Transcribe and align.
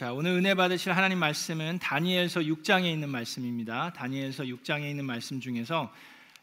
자, 0.00 0.14
오늘 0.14 0.30
은혜 0.30 0.54
받으실 0.54 0.92
하나님 0.92 1.18
말씀은 1.18 1.78
다니엘서 1.78 2.40
6장에 2.40 2.86
있는 2.86 3.10
말씀입니다. 3.10 3.92
다니엘서 3.92 4.44
6장에 4.44 4.88
있는 4.88 5.04
말씀 5.04 5.40
중에서 5.40 5.92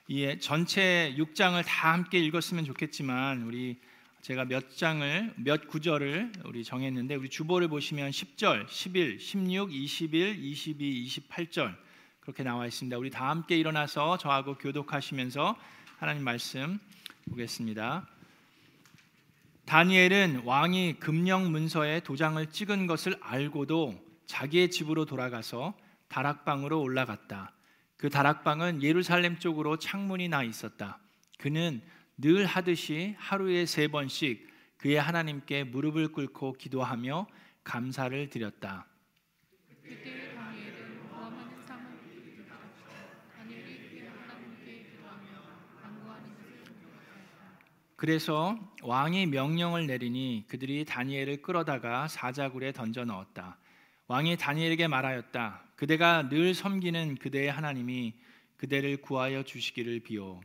이 0.08 0.38
전체 0.40 1.16
6장을 1.18 1.66
다 1.66 1.94
함께 1.94 2.20
읽었으면 2.20 2.66
좋겠지만 2.66 3.42
우리 3.42 3.80
제가 4.22 4.46
몇 4.46 4.78
장을 4.78 5.34
몇 5.38 5.68
구절을 5.68 6.34
우리 6.46 6.64
정했는데 6.64 7.16
우리 7.16 7.30
주보를 7.30 7.68
보시면 7.68 8.12
10절, 8.12 8.70
11, 8.70 9.20
16, 9.20 9.74
21, 9.74 10.38
22, 10.38 11.08
28절 11.08 11.76
그렇게 12.20 12.44
나와 12.44 12.68
있습니다. 12.68 12.96
우리 12.96 13.10
다 13.10 13.28
함께 13.28 13.58
일어나서 13.58 14.20
저하고 14.20 14.54
교독하시면서 14.60 15.58
하나님 15.98 16.24
말씀 16.24 16.78
보겠습니다. 17.28 18.08
다니엘은 19.68 20.44
왕이 20.46 20.96
금령 21.02 21.52
문서에 21.52 22.00
도장을 22.00 22.44
찍은 22.52 22.88
것을 22.88 23.18
알고도 23.20 24.02
자기의 24.26 24.72
집으로 24.72 25.04
돌아가서 25.04 25.78
다락방으로 26.08 26.82
올라갔다. 26.82 27.52
그 27.98 28.10
다락방은 28.10 28.82
예루살렘 28.82 29.38
쪽으로 29.40 29.76
창문이 29.78 30.30
나 30.30 30.42
있었다. 30.42 31.00
그는 31.38 31.82
늘 32.18 32.46
하듯이 32.46 33.16
하루에 33.18 33.66
세 33.66 33.90
번씩 33.90 34.48
그의 34.78 35.02
하나님께 35.02 35.66
무릎을 35.66 36.14
꿇고 36.14 36.54
기도하며 36.54 37.28
감사를 37.66 38.30
드렸다. 38.30 38.88
그래서 47.98 48.56
왕이 48.84 49.26
명령을 49.26 49.88
내리니 49.88 50.46
그들이 50.48 50.86
다니엘을 50.86 51.42
끌어다가 51.42 52.08
사자굴에 52.08 52.72
던져 52.72 53.06
넣었다. 53.06 53.58
왕이 54.08 54.38
다니엘에게 54.38 54.88
말하였다. 54.88 55.64
그대가 55.76 56.30
늘 56.30 56.54
섬기는 56.54 57.16
그대의 57.16 57.52
하나님이 57.52 58.14
그대를 58.56 58.98
구하여 58.98 59.42
주시기를 59.42 60.02
비오. 60.02 60.40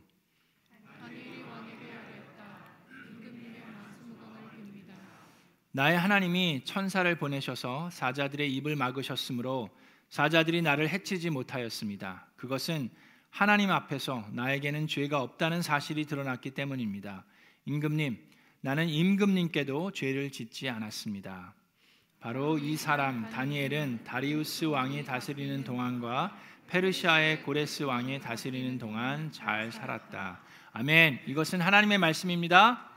나의 5.75 5.97
하나님이 5.97 6.65
천사를 6.65 7.15
보내셔서 7.19 7.91
사자들의 7.91 8.51
입을 8.51 8.75
막으셨으므로 8.75 9.69
사자들이 10.09 10.63
나를 10.63 10.89
해치지 10.89 11.29
못하였습니다. 11.29 12.27
그것은 12.35 12.89
하나님 13.29 13.69
앞에서 13.69 14.27
나에게는 14.31 14.87
죄가 14.87 15.21
없다는 15.21 15.61
사실이 15.61 16.05
드러났기 16.05 16.51
때문입니다. 16.51 17.25
임금님, 17.65 18.17
나는 18.61 18.89
임금님께도 18.89 19.91
죄를 19.91 20.31
짓지 20.31 20.69
않았습니다. 20.69 21.53
바로 22.19 22.57
이 22.57 22.77
사람 22.77 23.29
다니엘은 23.29 24.05
다리우스 24.05 24.65
왕이 24.65 25.03
다스리는 25.03 25.63
동안과 25.63 26.37
페르시아의 26.67 27.43
고레스 27.43 27.83
왕이 27.83 28.21
다스리는 28.21 28.77
동안 28.79 29.31
잘 29.31 29.71
살았다. 29.71 30.39
아멘. 30.71 31.19
이것은 31.27 31.61
하나님의 31.61 31.97
말씀입니다. 31.97 32.89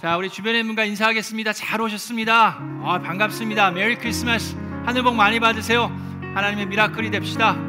자, 0.00 0.16
우리 0.16 0.28
주변의 0.28 0.62
분과 0.64 0.84
인사하겠습니다. 0.84 1.52
잘 1.52 1.80
오셨습니다. 1.80 2.58
아, 2.84 3.00
반갑습니다. 3.02 3.70
메리 3.72 3.96
크리스마스. 3.96 4.54
하늘 4.84 5.02
복 5.02 5.14
많이 5.14 5.40
받으세요. 5.40 5.86
하나님의 6.34 6.66
미라클이 6.66 7.10
됩시다. 7.10 7.67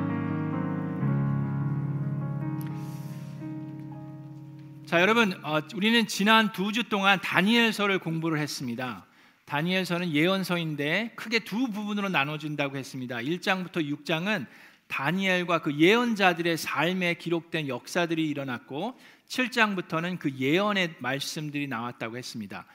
자, 4.89 4.99
여러분, 5.01 5.39
어, 5.43 5.61
우리는 5.75 6.07
지난 6.07 6.51
두 6.51 6.71
주 6.71 6.89
동안 6.89 7.21
다니엘서를 7.21 7.99
공부를 7.99 8.39
했습니다. 8.39 9.05
다니엘서는 9.45 10.15
예언서인데 10.15 11.13
크게 11.15 11.41
두 11.41 11.67
부분으로 11.69 12.09
나눠진다고 12.09 12.75
했습니다. 12.75 13.17
1장부터 13.17 13.87
6장은 13.87 14.47
다니엘과 14.87 15.61
그 15.61 15.75
예언자들의 15.77 16.57
삶에 16.57 17.13
기록된 17.13 17.67
역사들이 17.67 18.27
일어났고 18.29 18.99
7장부터는 19.27 20.17
그 20.17 20.31
예언의 20.31 20.95
말씀들이 20.97 21.67
나왔다고 21.67 22.17
했습니다. 22.17 22.65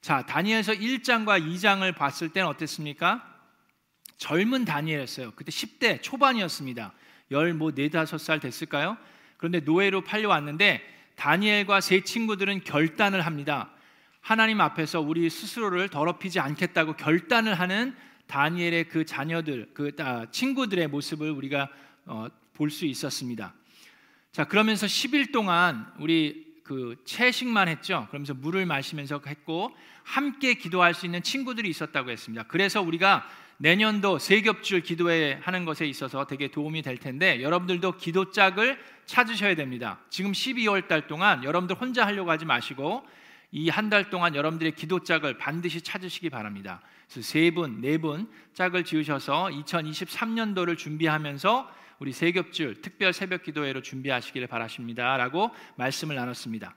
자, 0.00 0.24
다니엘서 0.24 0.72
1장과 0.72 1.46
2장을 1.46 1.94
봤을 1.94 2.30
때는 2.30 2.48
어땠습니까? 2.48 3.22
젊은 4.16 4.64
다니엘이었어요. 4.64 5.32
그때 5.36 5.50
10대 5.50 6.00
초반이었습니다. 6.00 6.94
열뭐 7.30 7.72
4, 7.72 7.76
5살 7.76 8.40
됐을까요? 8.40 8.96
그런데 9.36 9.60
노예로 9.60 10.00
팔려왔는데 10.04 10.96
다니엘과 11.18 11.80
세 11.80 12.00
친구들은 12.00 12.62
결단을 12.62 13.26
합니다. 13.26 13.70
하나님 14.20 14.60
앞에서 14.60 15.00
우리 15.00 15.28
스스로를 15.28 15.88
더럽히지 15.88 16.38
않겠다고 16.38 16.94
결단을 16.94 17.58
하는 17.58 17.94
다니엘의 18.28 18.88
그 18.88 19.04
자녀들, 19.04 19.70
그 19.74 19.90
아, 19.98 20.26
친구들의 20.30 20.86
모습을 20.86 21.30
우리가 21.30 21.68
어, 22.06 22.28
볼수 22.54 22.86
있었습니다. 22.86 23.52
자, 24.30 24.44
그러면서 24.44 24.86
10일 24.86 25.32
동안 25.32 25.92
우리 25.98 26.46
그 26.62 26.94
채식만 27.04 27.66
했죠. 27.66 28.06
그러면서 28.10 28.34
물을 28.34 28.64
마시면서 28.64 29.20
했고 29.26 29.74
함께 30.04 30.54
기도할 30.54 30.94
수 30.94 31.06
있는 31.06 31.22
친구들이 31.22 31.68
있었다고 31.68 32.10
했습니다. 32.10 32.44
그래서 32.44 32.80
우리가 32.80 33.26
내년도 33.58 34.18
세겹줄 34.18 34.82
기도회 34.82 35.40
하는 35.42 35.64
것에 35.64 35.84
있어서 35.86 36.26
되게 36.26 36.48
도움이 36.48 36.82
될 36.82 36.96
텐데 36.96 37.42
여러분들도 37.42 37.96
기도 37.96 38.30
짝을 38.30 38.78
찾으셔야 39.04 39.56
됩니다. 39.56 39.98
지금 40.10 40.32
12월 40.32 40.86
달 40.86 41.06
동안 41.08 41.42
여러분들 41.42 41.76
혼자 41.76 42.06
하려고 42.06 42.30
하지 42.30 42.44
마시고 42.44 43.04
이 43.50 43.68
한 43.70 43.88
달 43.90 44.10
동안 44.10 44.34
여러분들의 44.34 44.72
기도 44.72 45.00
짝을 45.02 45.38
반드시 45.38 45.80
찾으시기 45.80 46.28
바랍니다. 46.30 46.80
그래서 47.10 47.26
세 47.26 47.50
분, 47.50 47.80
네 47.80 47.96
분 47.98 48.30
짝을 48.54 48.84
지으셔서 48.84 49.46
2023년도를 49.46 50.76
준비하면서 50.76 51.72
우리 51.98 52.12
세겹줄 52.12 52.82
특별 52.82 53.12
새벽 53.12 53.42
기도회로 53.42 53.82
준비하시기를 53.82 54.46
바라십니다라고 54.46 55.50
말씀을 55.76 56.14
나눴습니다. 56.14 56.74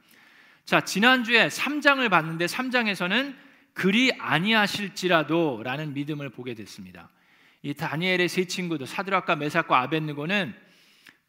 자, 0.65 0.81
지난주에 0.81 1.47
3장을 1.49 2.09
봤는데 2.09 2.45
3장에서는 2.45 3.35
그리 3.73 4.11
아니하실지라도라는 4.17 5.93
믿음을 5.93 6.29
보게 6.29 6.53
됐습니다. 6.53 7.09
이 7.61 7.73
다니엘의 7.73 8.27
세 8.27 8.45
친구도 8.45 8.85
사드락과 8.85 9.35
메삭과 9.35 9.79
아벤느고는 9.81 10.53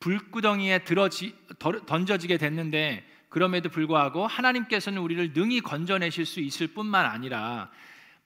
불구덩이에 0.01 0.81
들어지, 0.81 1.35
던져지게 1.59 2.39
됐는데 2.39 3.07
그럼에도 3.29 3.69
불구하고 3.69 4.27
하나님께서는 4.27 5.01
우리를 5.01 5.33
능히 5.33 5.61
건져내실 5.61 6.27
수 6.27 6.41
있을 6.41 6.69
뿐만 6.69 7.07
아니라 7.07 7.71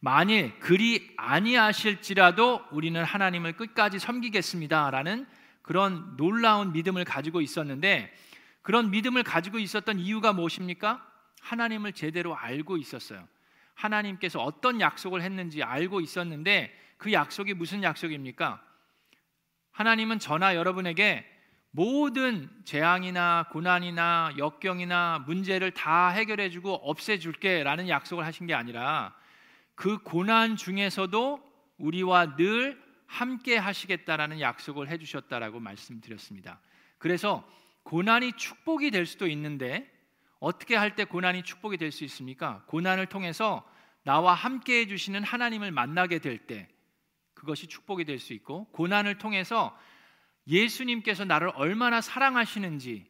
만일 0.01 0.59
그리 0.59 1.13
아니하실지라도 1.17 2.65
우리는 2.71 3.03
하나님을 3.03 3.55
끝까지 3.55 3.99
섬기겠습니다라는 3.99 5.27
그런 5.63 6.17
놀라운 6.17 6.73
믿음을 6.73 7.05
가지고 7.05 7.41
있었는데 7.41 8.13
그런 8.63 8.91
믿음을 8.91 9.23
가지고 9.23 9.59
있었던 9.59 9.99
이유가 9.99 10.33
무엇입니까? 10.33 11.07
하나님을 11.41 11.93
제대로 11.93 12.37
알고 12.37 12.77
있었어요. 12.77 13.27
하나님께서 13.77 14.43
어떤 14.43 14.81
약속을 14.81 15.23
했는지 15.23 15.63
알고 15.63 16.01
있었는데 16.01 16.75
그 16.97 17.13
약속이 17.13 17.55
무슨 17.55 17.83
약속입니까? 17.83 18.63
하나님은 19.71 20.19
저나 20.19 20.57
여러분에게 20.57 21.25
모든 21.71 22.49
재앙이나 22.65 23.49
고난이나 23.53 24.33
역경이나 24.39 25.25
문제를 25.27 25.73
다 25.73 26.09
해결해 26.09 26.49
주고 26.49 26.73
없애 26.73 27.19
줄게라는 27.19 27.91
약속을 27.91 28.25
하신 28.25 28.47
게 28.47 28.55
아니라 28.55 29.15
그 29.75 29.99
고난 29.99 30.57
중에서도 30.57 31.39
우리와 31.77 32.37
늘 32.37 32.83
함께 33.07 33.59
하시겠다라는 33.59 34.41
약속을 34.41 34.89
해 34.89 34.97
주셨다라고 34.97 35.61
말씀드렸습니다. 35.61 36.61
그래서 36.97 37.47
고난이 37.83 38.33
축복이 38.33 38.91
될 38.91 39.05
수도 39.05 39.27
있는데 39.29 39.93
어떻게 40.41 40.77
할 40.77 40.95
때 40.95 41.05
고난이 41.05 41.43
축복이 41.43 41.77
될 41.77 41.93
수 41.93 42.05
있습니까? 42.05 42.63
고난을 42.67 43.07
통해서 43.07 43.69
나와 44.05 44.35
함께 44.35 44.81
해주시는 44.81 45.23
하나님을 45.25 45.73
만나게 45.73 46.19
될 46.19 46.47
때 46.47 46.69
그것이 47.35 47.67
축복이 47.67 48.05
될 48.05 48.19
수 48.19 48.33
있고 48.33 48.67
고난을 48.73 49.19
통해서 49.19 49.77
예수님께서 50.47 51.25
나를 51.25 51.51
얼마나 51.55 52.01
사랑하시는지 52.01 53.07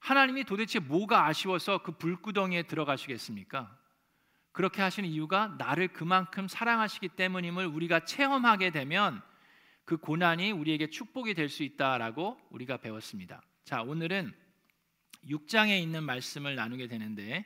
하나님이 0.00 0.44
도대체 0.44 0.78
뭐가 0.78 1.26
아쉬워서 1.26 1.78
그 1.78 1.92
불구덩이에 1.92 2.64
들어가시겠습니까? 2.64 3.76
그렇게 4.52 4.82
하시는 4.82 5.08
이유가 5.08 5.54
나를 5.58 5.88
그만큼 5.88 6.48
사랑하시기 6.48 7.10
때문임을 7.10 7.66
우리가 7.66 8.00
체험하게 8.04 8.70
되면 8.70 9.22
그 9.84 9.96
고난이 9.96 10.50
우리에게 10.52 10.90
축복이 10.90 11.34
될 11.34 11.48
수 11.48 11.62
있다라고 11.62 12.38
우리가 12.50 12.78
배웠습니다. 12.78 13.42
자, 13.64 13.82
오늘은 13.82 14.34
6장에 15.26 15.80
있는 15.80 16.04
말씀을 16.04 16.54
나누게 16.54 16.88
되는데 16.88 17.44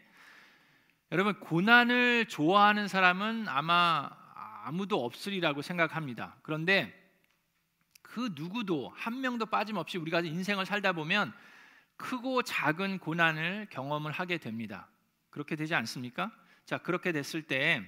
여러분 1.10 1.38
고난을 1.40 2.26
좋아하는 2.26 2.88
사람은 2.88 3.48
아마 3.48 4.10
아무도 4.64 5.04
없으리라고 5.04 5.62
생각합니다. 5.62 6.36
그런데 6.42 6.98
그 8.00 8.30
누구도 8.34 8.90
한 8.94 9.20
명도 9.20 9.46
빠짐없이 9.46 9.98
우리가 9.98 10.20
인생을 10.20 10.66
살다 10.66 10.92
보면 10.92 11.32
크고 11.96 12.42
작은 12.42 12.98
고난을 12.98 13.68
경험을 13.70 14.12
하게 14.12 14.38
됩니다. 14.38 14.88
그렇게 15.30 15.56
되지 15.56 15.74
않습니까? 15.74 16.30
자, 16.64 16.78
그렇게 16.78 17.12
됐을 17.12 17.42
때 17.42 17.82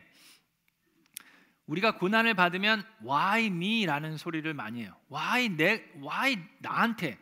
우리가 1.66 1.96
고난을 1.96 2.34
받으면 2.34 2.84
why 3.02 3.46
me라는 3.46 4.16
소리를 4.16 4.52
많이 4.54 4.82
해요. 4.82 4.96
why 5.10 5.48
내 5.50 5.90
why 5.96 6.38
나한테 6.58 7.18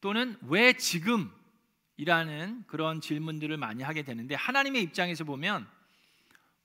또는 0.00 0.36
왜 0.42 0.72
지금 0.74 1.30
이라는 2.00 2.64
그런 2.66 3.02
질문들을 3.02 3.58
많이 3.58 3.82
하게 3.82 4.02
되는데 4.02 4.34
하나님의 4.34 4.82
입장에서 4.84 5.24
보면 5.24 5.68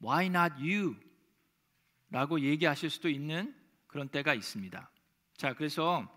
why 0.02 0.28
not 0.28 0.56
you 0.62 0.96
라고 2.10 2.40
얘기하실 2.40 2.90
수도 2.90 3.10
있는 3.10 3.54
그런 3.86 4.08
때가 4.08 4.34
있습니다. 4.34 4.90
자, 5.36 5.54
그래서 5.54 6.10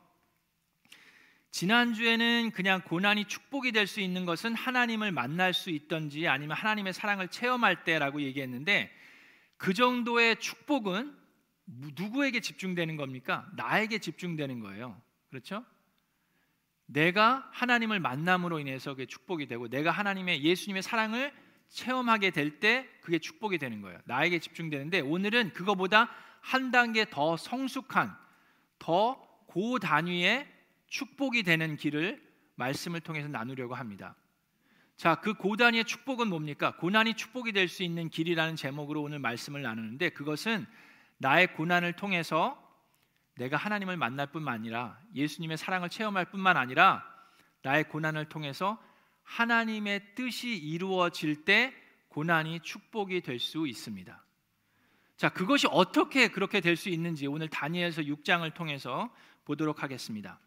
지난주에는 1.50 2.52
그냥 2.52 2.80
고난이 2.82 3.24
축복이 3.24 3.72
될 3.72 3.88
수 3.88 4.00
있는 4.00 4.24
것은 4.24 4.54
하나님을 4.54 5.10
만날 5.10 5.52
수 5.52 5.70
있던지 5.70 6.28
아니면 6.28 6.56
하나님의 6.56 6.92
사랑을 6.92 7.26
체험할 7.26 7.82
때라고 7.82 8.22
얘기했는데 8.22 8.88
그 9.56 9.74
정도의 9.74 10.38
축복은 10.38 11.12
누구에게 11.66 12.38
집중되는 12.38 12.96
겁니까? 12.96 13.50
나에게 13.56 13.98
집중되는 13.98 14.60
거예요. 14.60 15.02
그렇죠? 15.28 15.64
내가 16.88 17.48
하나님을 17.52 18.00
만남으로 18.00 18.58
인해서 18.58 18.92
그게 18.92 19.06
축복이 19.06 19.46
되고 19.46 19.68
내가 19.68 19.90
하나님의 19.90 20.42
예수님의 20.42 20.82
사랑을 20.82 21.32
체험하게 21.68 22.30
될 22.30 22.60
때 22.60 22.88
그게 23.00 23.18
축복이 23.18 23.58
되는 23.58 23.80
거예요. 23.82 23.98
나에게 24.04 24.38
집중되는데 24.38 25.00
오늘은 25.00 25.52
그거보다 25.52 26.10
한 26.40 26.70
단계 26.70 27.08
더 27.08 27.36
성숙한 27.36 28.16
더 28.78 29.28
고 29.48 29.78
단위의 29.78 30.46
축복이 30.88 31.42
되는 31.42 31.76
길을 31.76 32.22
말씀을 32.56 33.00
통해서 33.00 33.28
나누려고 33.28 33.74
합니다. 33.74 34.14
자, 34.96 35.14
그 35.16 35.32
고단위의 35.34 35.84
축복은 35.84 36.28
뭡니까? 36.28 36.76
고난이 36.76 37.14
축복이 37.14 37.52
될 37.52 37.68
수 37.68 37.82
있는 37.82 38.10
길이라는 38.10 38.56
제목으로 38.56 39.02
오늘 39.02 39.18
말씀을 39.20 39.62
나누는데 39.62 40.10
그것은 40.10 40.66
나의 41.16 41.54
고난을 41.54 41.94
통해서 41.94 42.62
내가 43.38 43.56
하나님을 43.56 43.96
만날 43.96 44.26
뿐만 44.26 44.54
아니라 44.54 44.98
예수님의 45.14 45.56
사랑을 45.56 45.88
체험할 45.88 46.26
뿐만 46.26 46.56
아니라 46.56 47.04
나의 47.62 47.84
고난을 47.84 48.28
통해서 48.28 48.82
하나님의 49.22 50.14
뜻이 50.14 50.56
이루어질 50.56 51.44
때 51.44 51.72
고난이 52.08 52.60
축복이 52.60 53.20
될 53.20 53.38
수 53.38 53.66
있습니다. 53.66 54.24
자, 55.16 55.28
그것이 55.28 55.66
어떻게 55.70 56.28
그렇게 56.28 56.60
될 56.60 56.76
수 56.76 56.88
있는지 56.88 57.26
오늘 57.26 57.48
다니엘서 57.48 58.02
6장을 58.02 58.52
통해서 58.54 59.12
보도록 59.44 59.82
하겠습니다. 59.82 60.38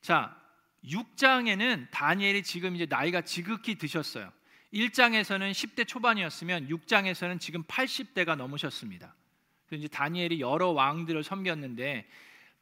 자, 0.00 0.36
6장에는 0.84 1.90
다니엘이 1.90 2.42
지금 2.42 2.76
이제 2.76 2.86
나이가 2.86 3.22
지극히 3.22 3.76
드셨어요. 3.76 4.32
1장에서는 4.72 5.50
10대 5.52 5.86
초반이었으면 5.86 6.68
6장에서는 6.68 7.40
지금 7.40 7.62
80대가 7.64 8.36
넘으셨습니다. 8.36 9.14
그래서 9.66 9.84
이제 9.84 9.88
다니엘이 9.88 10.40
여러 10.40 10.68
왕들을 10.68 11.22
섬겼는데 11.22 12.06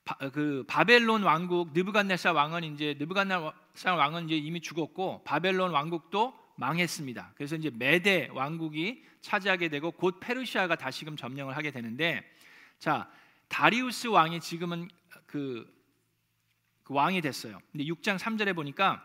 바, 0.04 0.14
그 0.30 0.64
바벨론 0.66 1.22
왕국 1.22 1.72
느부갓네살 1.72 2.34
왕은 2.34 2.64
이제 2.64 2.94
느부갓네살 2.98 3.96
왕은 3.96 4.26
이제 4.26 4.36
이미 4.36 4.60
죽었고 4.60 5.22
바벨론 5.24 5.70
왕국도 5.70 6.34
망했습니다. 6.56 7.32
그래서 7.36 7.56
이제 7.56 7.70
메대 7.70 8.28
왕국이 8.32 9.04
차지하게 9.20 9.68
되고 9.68 9.90
곧 9.90 10.18
페르시아가 10.20 10.76
다시금 10.76 11.16
점령을 11.16 11.56
하게 11.56 11.70
되는데 11.70 12.22
자 12.78 13.10
다리우스 13.48 14.08
왕이 14.08 14.40
지금은 14.40 14.88
그, 15.26 15.66
그 16.82 16.94
왕이 16.94 17.20
됐어요. 17.20 17.60
근데 17.72 17.84
6장 17.84 18.18
3절에 18.18 18.54
보니까 18.54 19.02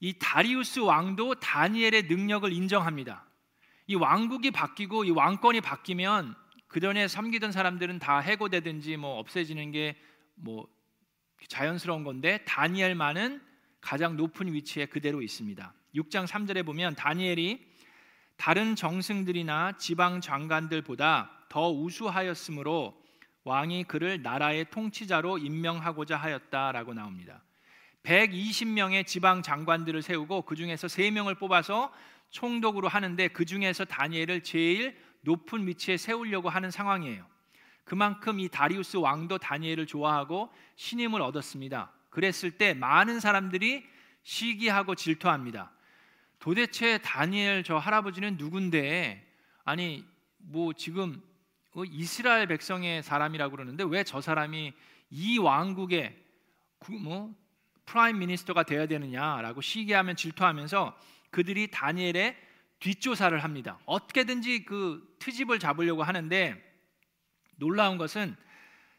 이 0.00 0.18
다리우스 0.18 0.80
왕도 0.80 1.36
다니엘의 1.36 2.04
능력을 2.04 2.52
인정합니다. 2.52 3.24
이 3.86 3.94
왕국이 3.94 4.50
바뀌고 4.50 5.04
이 5.04 5.10
왕권이 5.10 5.60
바뀌면 5.60 6.36
그 6.68 6.80
전에 6.80 7.08
섬기던 7.08 7.50
사람들은 7.52 7.98
다 7.98 8.20
해고되든지 8.20 8.96
뭐 8.96 9.18
없애지는 9.18 9.72
게 9.72 9.96
뭐 10.40 10.68
자연스러운 11.48 12.04
건데 12.04 12.38
다니엘만은 12.44 13.40
가장 13.80 14.16
높은 14.16 14.52
위치에 14.52 14.86
그대로 14.86 15.22
있습니다. 15.22 15.72
6장 15.94 16.26
3절에 16.26 16.64
보면 16.66 16.94
다니엘이 16.96 17.66
다른 18.36 18.76
정승들이나 18.76 19.78
지방 19.78 20.20
장관들보다 20.20 21.46
더 21.48 21.70
우수하였으므로 21.70 23.00
왕이 23.44 23.84
그를 23.84 24.22
나라의 24.22 24.66
통치자로 24.70 25.38
임명하고자 25.38 26.16
하였다라고 26.16 26.94
나옵니다. 26.94 27.42
120명의 28.02 29.06
지방 29.06 29.42
장관들을 29.42 30.02
세우고 30.02 30.42
그 30.42 30.54
중에서 30.54 30.86
3명을 30.86 31.38
뽑아서 31.38 31.92
총독으로 32.30 32.88
하는데 32.88 33.28
그 33.28 33.44
중에서 33.44 33.84
다니엘을 33.84 34.42
제일 34.42 34.98
높은 35.20 35.66
위치에 35.66 35.96
세우려고 35.96 36.48
하는 36.48 36.70
상황이에요. 36.70 37.26
그만큼 37.84 38.38
이 38.38 38.48
다리우스 38.48 38.96
왕도 38.98 39.38
다니엘을 39.38 39.86
좋아하고 39.86 40.52
신임을 40.76 41.22
얻었습니다. 41.22 41.92
그랬을 42.10 42.50
때 42.52 42.74
많은 42.74 43.20
사람들이 43.20 43.86
시기하고 44.22 44.94
질투합니다. 44.94 45.72
도대체 46.38 46.98
다니엘 46.98 47.64
저 47.64 47.78
할아버지는 47.78 48.36
누군데 48.36 49.26
아니 49.64 50.04
뭐 50.36 50.72
지금 50.72 51.20
어, 51.74 51.84
이스라엘 51.84 52.46
백성의 52.46 53.02
사람이라고 53.02 53.52
그러는데 53.52 53.84
왜 53.84 54.04
저 54.04 54.20
사람이 54.20 54.72
이 55.10 55.38
왕국의 55.38 56.16
뭐 57.02 57.34
prime 57.86 58.18
minister가 58.18 58.64
되어야 58.64 58.86
되느냐라고 58.86 59.60
시기하면 59.60 60.16
질투하면서 60.16 60.96
그들이 61.30 61.70
다니엘의 61.70 62.36
뒷조사를 62.80 63.36
합니다. 63.42 63.78
어떻게든지 63.86 64.64
그 64.64 65.16
트집을 65.18 65.58
잡으려고 65.58 66.02
하는데 66.02 66.62
놀라운 67.56 67.98
것은 67.98 68.36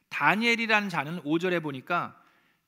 다니엘이라는 0.10 0.90
자는 0.90 1.22
5절에 1.22 1.62
보니까 1.62 2.20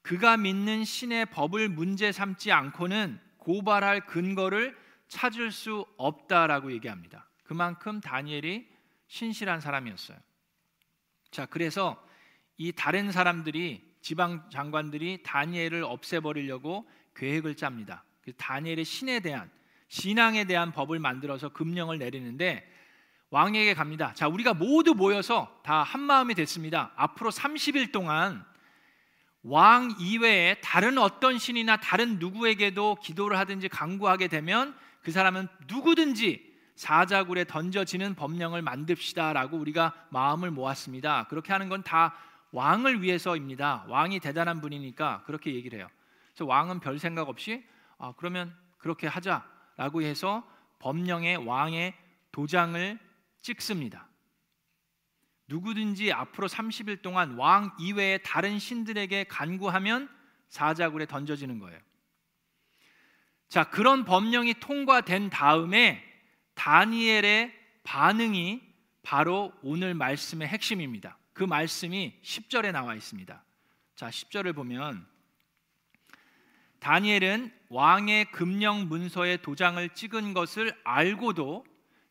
그가 0.01 0.37
믿는 0.37 0.83
신의 0.83 1.27
법을 1.27 1.69
문제 1.69 2.11
삼지 2.11 2.51
않고는 2.51 3.19
고발할 3.37 4.05
근거를 4.05 4.77
찾을 5.07 5.51
수 5.51 5.85
없다라고 5.97 6.71
얘기합니다. 6.71 7.27
그만큼 7.43 7.99
다니엘이 7.99 8.67
신실한 9.07 9.59
사람이었어요. 9.59 10.17
자, 11.31 11.45
그래서 11.45 12.01
이 12.57 12.71
다른 12.71 13.11
사람들이 13.11 13.91
지방 14.01 14.49
장관들이 14.49 15.23
다니엘을 15.23 15.83
없애버리려고 15.83 16.89
계획을 17.15 17.55
짭니다. 17.55 18.03
그 18.21 18.33
다니엘의 18.33 18.85
신에 18.85 19.19
대한 19.19 19.51
신앙에 19.91 20.45
대한 20.45 20.71
법을 20.71 20.99
만들어서 20.99 21.49
금령을 21.49 21.97
내리는데 21.99 22.65
왕에게 23.29 23.73
갑니다. 23.73 24.13
자, 24.13 24.29
우리가 24.29 24.53
모두 24.53 24.93
모여서 24.93 25.59
다 25.63 25.83
한 25.83 25.99
마음이 25.99 26.33
됐습니다. 26.33 26.93
앞으로 26.95 27.29
30일 27.29 27.91
동안 27.91 28.45
왕 29.43 29.93
이외에 29.99 30.55
다른 30.61 30.97
어떤 30.97 31.37
신이나 31.37 31.75
다른 31.77 32.19
누구에게도 32.19 32.99
기도를 33.03 33.37
하든지 33.39 33.67
강구하게 33.67 34.29
되면 34.29 34.73
그 35.03 35.11
사람은 35.11 35.49
누구든지 35.67 36.49
사자굴에 36.75 37.43
던져지는 37.43 38.15
법령을 38.15 38.61
만듭시다라고 38.61 39.57
우리가 39.57 39.93
마음을 40.09 40.51
모았습니다. 40.51 41.27
그렇게 41.27 41.51
하는 41.51 41.67
건 41.67 41.83
다 41.83 42.15
왕을 42.53 43.01
위해서입니다. 43.01 43.85
왕이 43.89 44.21
대단한 44.21 44.61
분이니까 44.61 45.23
그렇게 45.25 45.53
얘기를 45.53 45.79
해요. 45.79 45.89
그래서 46.29 46.45
왕은 46.45 46.79
별 46.79 46.97
생각 46.97 47.27
없이 47.27 47.63
아, 47.97 48.13
그러면 48.15 48.55
그렇게 48.77 49.07
하자. 49.07 49.50
라고 49.77 50.01
해서 50.01 50.47
법령의 50.79 51.37
왕의 51.45 51.93
도장을 52.31 52.99
찍습니다. 53.41 54.07
누구든지 55.47 56.13
앞으로 56.13 56.47
30일 56.47 57.01
동안 57.01 57.35
왕 57.35 57.75
이외의 57.79 58.23
다른 58.23 58.57
신들에게 58.57 59.25
간구하면 59.25 60.09
사자굴에 60.49 61.05
던져지는 61.05 61.59
거예요. 61.59 61.79
자, 63.49 63.65
그런 63.65 64.05
법령이 64.05 64.55
통과된 64.61 65.29
다음에 65.29 66.03
다니엘의 66.55 67.53
반응이 67.83 68.61
바로 69.03 69.51
오늘 69.61 69.93
말씀의 69.93 70.47
핵심입니다. 70.47 71.17
그 71.33 71.43
말씀이 71.43 72.17
10절에 72.23 72.71
나와 72.71 72.95
있습니다. 72.95 73.43
자, 73.95 74.09
10절을 74.09 74.55
보면 74.55 75.05
다니엘은 76.81 77.53
왕의 77.69 78.31
금령 78.31 78.87
문서에 78.89 79.37
도장을 79.37 79.87
찍은 79.89 80.33
것을 80.33 80.75
알고도 80.83 81.63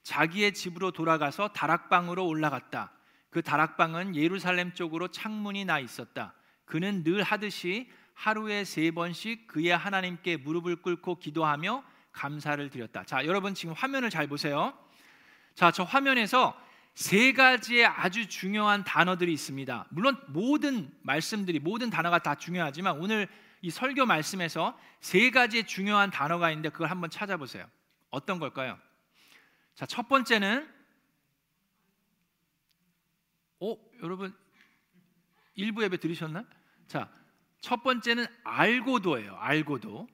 자기의 0.04 0.54
집으로 0.54 0.92
돌아가서 0.92 1.48
다락방으로 1.48 2.24
올라갔다. 2.24 2.92
그 3.30 3.42
다락방은 3.42 4.14
예루살렘 4.14 4.72
쪽으로 4.72 5.08
창문이 5.08 5.64
나 5.64 5.80
있었다. 5.80 6.34
그는 6.64 7.02
늘 7.02 7.22
하듯이 7.22 7.90
하루에 8.14 8.64
세 8.64 8.92
번씩 8.92 9.48
그의 9.48 9.76
하나님께 9.76 10.36
무릎을 10.36 10.76
꿇고 10.76 11.18
기도하며 11.18 11.82
감사를 12.12 12.70
드렸다. 12.70 13.04
자, 13.04 13.26
여러분 13.26 13.54
지금 13.54 13.74
화면을 13.74 14.08
잘 14.08 14.28
보세요. 14.28 14.72
자, 15.56 15.72
저 15.72 15.82
화면에서 15.82 16.56
세 16.94 17.32
가지의 17.32 17.86
아주 17.86 18.28
중요한 18.28 18.84
단어들이 18.84 19.32
있습니다. 19.32 19.86
물론 19.90 20.16
모든 20.28 20.92
말씀들이 21.02 21.58
모든 21.58 21.90
단어가 21.90 22.20
다 22.20 22.36
중요하지만 22.36 22.98
오늘 22.98 23.26
이 23.62 23.70
설교 23.70 24.06
말씀에서 24.06 24.78
세 25.00 25.30
가지의 25.30 25.66
중요한 25.66 26.10
단어가 26.10 26.50
있는데 26.50 26.70
그걸 26.70 26.90
한번 26.90 27.10
찾아보세요. 27.10 27.68
어떤 28.10 28.38
걸까요? 28.38 28.78
자, 29.74 29.86
첫 29.86 30.08
번째는 30.08 30.68
어, 33.60 33.76
여러분 34.02 34.34
일부 35.54 35.82
예배 35.82 35.98
들으셨나? 35.98 36.44
자, 36.86 37.10
첫 37.60 37.82
번째는 37.82 38.26
알고도예요. 38.44 39.36
알고도. 39.36 40.08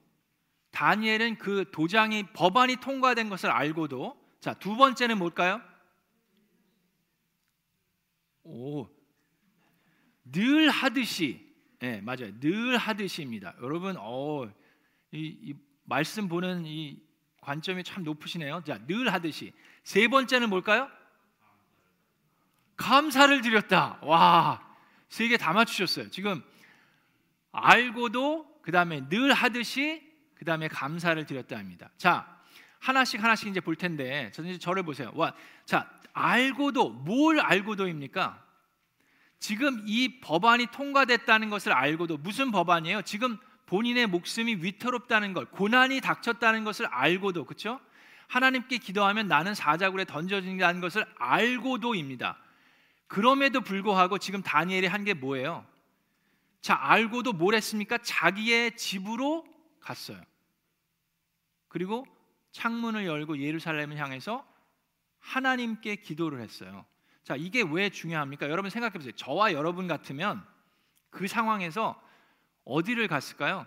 다니엘은 0.73 1.39
그 1.39 1.65
도장이 1.73 2.33
법안이 2.33 2.77
통과된 2.77 3.29
것을 3.29 3.51
알고도 3.51 4.21
자, 4.41 4.55
두 4.55 4.77
번째는 4.77 5.19
뭘까요? 5.19 5.61
오. 8.43 8.89
늘 10.25 10.69
하듯이 10.69 11.46
예, 11.83 11.87
네, 11.93 12.01
맞아요. 12.01 12.33
늘 12.41 12.77
하듯이입니다. 12.77 13.55
여러분 13.63 13.97
어, 13.99 14.51
이, 15.13 15.37
이 15.43 15.55
말씀 15.85 16.29
보는 16.29 16.65
이 16.67 17.01
관점이 17.41 17.85
참 17.85 18.03
높으시네요. 18.03 18.63
자, 18.67 18.79
늘 18.87 19.13
하듯이. 19.13 19.53
세 19.85 20.09
번째는 20.09 20.49
뭘까요? 20.49 20.91
감사를 22.77 23.41
드렸다. 23.41 23.99
와, 24.03 24.63
세 25.09 25.29
개 25.29 25.37
다 25.37 25.53
맞추셨어요. 25.53 26.11
지금 26.11 26.43
알고도 27.53 28.61
그 28.63 28.73
다음에 28.73 29.09
늘 29.09 29.33
하듯이 29.33 30.03
그 30.35 30.45
다음에 30.45 30.69
감사를 30.69 31.25
드렸다 31.25 31.57
합니다. 31.57 31.91
자, 31.97 32.41
하나씩 32.81 33.23
하나씩 33.23 33.49
이제 33.49 33.61
볼 33.61 33.77
텐데, 33.77 34.31
저는 34.33 34.59
저를 34.59 34.83
보세요. 34.83 35.11
와, 35.15 35.35
자, 35.65 35.91
알고도 36.13 36.91
뭘 36.91 37.41
알고도입니까? 37.41 38.45
지금 39.39 39.83
이 39.87 40.21
법안이 40.21 40.67
통과됐다는 40.73 41.51
것을 41.51 41.73
알고도 41.73 42.19
무슨 42.19 42.51
법안이에요? 42.51 43.03
지금 43.03 43.39
본인의 43.67 44.07
목숨이 44.07 44.57
위태롭다는 44.57 45.33
것, 45.33 45.51
고난이 45.51 46.01
닥쳤다는 46.01 46.65
것을 46.65 46.87
알고도 46.87 47.45
그렇죠? 47.45 47.81
하나님께 48.29 48.79
기도하면 48.79 49.29
나는 49.29 49.55
사자굴에 49.55 50.05
던져진다는 50.05 50.81
것을 50.81 51.05
알고도입니다. 51.19 52.39
그럼에도 53.07 53.61
불구하고 53.61 54.19
지금 54.19 54.43
다니엘이 54.43 54.87
한 54.87 55.05
게 55.05 55.15
뭐예요? 55.15 55.65
자, 56.61 56.75
알고도 56.75 57.33
뭘 57.35 57.55
했습니까? 57.55 57.99
자기의 57.99 58.77
집으로 58.77 59.47
갔어요. 59.81 60.21
그리고 61.69 62.05
창문을 62.51 63.07
열고 63.07 63.39
예루살렘을 63.39 63.99
향해서 63.99 64.45
하나님께 65.21 65.97
기도를 65.97 66.41
했어요. 66.41 66.85
자, 67.27 67.35
이게 67.35 67.65
왜 67.69 67.91
중요합니까? 67.91 68.49
여러분 68.49 68.71
생각해 68.71 68.93
보세요. 68.93 69.11
저와 69.17 69.53
여러분 69.53 69.89
같으면 69.89 70.47
그 71.11 71.27
상황에서 71.27 72.01
어디를 72.65 73.09
갔을까요? 73.09 73.67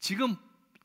지금 0.00 0.34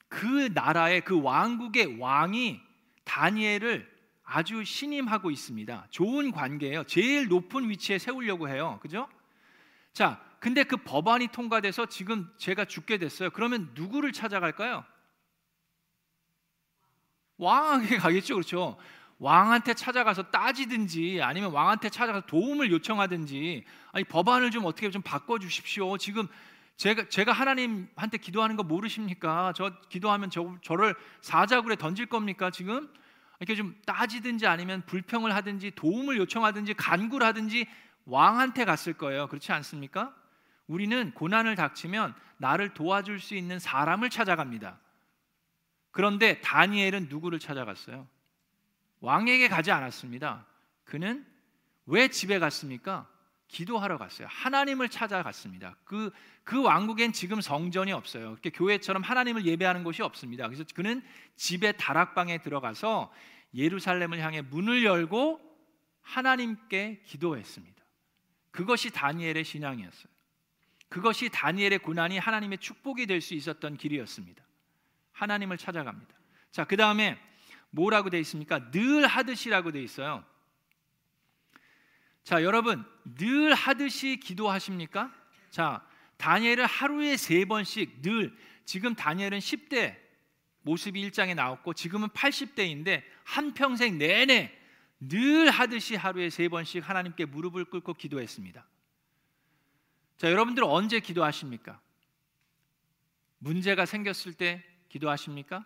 그 0.08 0.52
나라의 0.54 1.02
그 1.02 1.20
왕국의 1.20 1.98
왕이 1.98 2.62
다니엘을 3.04 3.92
아주 4.22 4.64
신임하고 4.64 5.32
있습니다. 5.32 5.88
좋은 5.90 6.32
관계예요. 6.32 6.84
제일 6.84 7.28
높은 7.28 7.68
위치에 7.68 7.98
세우려고 7.98 8.48
해요. 8.48 8.78
그죠? 8.84 9.10
자, 9.92 10.24
근데 10.40 10.64
그 10.64 10.78
법안이 10.78 11.30
통과돼서 11.30 11.88
지금 11.88 12.32
제가 12.38 12.66
죽게 12.66 13.00
됐어요. 13.00 13.32
그러면 13.32 13.72
누구를 13.74 14.12
찾아갈까요? 14.12 14.86
왕에게 17.38 17.98
가겠죠. 17.98 18.36
그렇죠? 18.36 18.78
왕한테 19.22 19.76
찾아가서 19.76 20.32
따지든지 20.32 21.22
아니면 21.22 21.52
왕한테 21.52 21.90
찾아가서 21.90 22.26
도움을 22.26 22.72
요청하든지 22.72 23.64
아니 23.92 24.04
법안을 24.04 24.50
좀 24.50 24.66
어떻게 24.66 24.90
좀 24.90 25.04
바꿔 25.04 25.38
주십시오. 25.38 26.00
지금 26.00 26.28
제가 26.76 27.08
제가 27.08 27.32
하나님한테 27.32 28.18
기도하는 28.18 28.56
거 28.56 28.64
모르십니까? 28.64 29.54
저 29.56 29.74
기도하면 29.90 30.32
저 30.32 30.56
저를 30.64 30.96
사자굴에 31.22 31.76
던질 31.76 32.08
겁니까? 32.08 32.50
지금 32.50 32.92
이렇게 33.40 33.54
좀 33.54 33.76
따지든지 33.86 34.48
아니면 34.48 34.82
불평을 34.88 35.36
하든지 35.36 35.74
도움을 35.76 36.18
요청하든지 36.18 36.74
간구를 36.74 37.26
하든지 37.28 37.68
왕한테 38.06 38.66
갔을 38.66 38.94
거예요. 38.94 39.28
그렇지 39.28 39.52
않습니까? 39.52 40.16
우리는 40.66 41.12
고난을 41.14 41.56
닥치면 41.56 42.16
나를 42.38 42.74
도와줄 42.74 43.20
수 43.20 43.36
있는 43.36 43.60
사람을 43.60 44.10
찾아갑니다. 44.10 44.80
그런데 45.92 46.42
다니엘은 46.42 47.10
누구를 47.10 47.38
찾아갔어요? 47.38 48.08
왕에게 49.02 49.50
가지 49.50 49.72
않았습니다. 49.72 50.46
그는 50.86 51.26
왜 51.86 52.08
집에 52.08 52.40
갔습니까? 52.40 53.08
기도하러 53.48 53.98
갔어요. 53.98 54.28
하나님을 54.32 54.88
찾아갔습니다. 54.88 55.76
그, 55.84 56.12
그 56.44 56.62
왕국엔 56.62 57.12
지금 57.12 57.42
성전이 57.42 57.92
없어요. 57.92 58.38
교회처럼 58.54 59.04
하나님을 59.04 59.46
예배하는 59.46 59.84
곳이 59.84 60.02
없습니다. 60.02 60.48
그래서 60.48 60.64
그는 60.74 61.04
집에 61.36 61.74
다락방에 61.74 62.38
들어가서 62.38 63.12
예루살렘을 63.54 64.20
향해 64.20 64.42
문을 64.42 64.86
열고 64.86 65.42
하나님께 66.02 67.02
기도했습니다. 67.06 67.84
그것이 68.52 68.90
다니엘의 68.92 69.44
신앙이었어요. 69.44 70.12
그것이 70.88 71.30
다니엘의 71.30 71.80
고난이 71.80 72.18
하나님의 72.20 72.60
축복이 72.60 73.06
될 73.06 73.22
수 73.22 73.34
있었던 73.34 73.78
길이었습니다. 73.78 74.44
하나님을 75.12 75.58
찾아갑니다. 75.58 76.14
자, 76.52 76.66
그 76.66 76.78
다음에 76.78 77.20
뭐라고 77.72 78.10
돼 78.10 78.20
있습니까? 78.20 78.72
늘 78.72 79.08
하듯이라고 79.08 79.72
돼 79.72 79.82
있어요. 79.82 80.24
자, 82.24 82.44
여러분 82.44 82.86
늘 83.18 83.54
하듯이 83.54 84.18
기도하십니까? 84.18 85.12
자, 85.50 85.86
다니엘은 86.18 86.66
하루에 86.66 87.18
세 87.18 87.46
번씩 87.46 88.02
늘 88.02 88.36
지금 88.66 88.94
다니엘은 88.94 89.40
10대 89.40 89.98
모습이 90.62 91.10
1장에 91.10 91.34
나왔고 91.34 91.74
지금은 91.74 92.10
80대인데 92.10 93.04
한 93.24 93.54
평생 93.54 93.98
내내 93.98 94.56
늘 95.00 95.50
하듯이 95.50 95.96
하루에 95.96 96.30
세 96.30 96.48
번씩 96.48 96.88
하나님께 96.88 97.26
무릎을 97.26 97.66
꿇고 97.66 97.96
기도했습니다. 97.96 98.66
자, 100.18 100.32
여러분들 100.32 100.64
언제 100.64 101.00
기도하십니까? 101.00 101.82
문제가 103.40 103.88
생겼을 103.88 104.34
때 104.36 104.64
기도하십니까? 104.90 105.66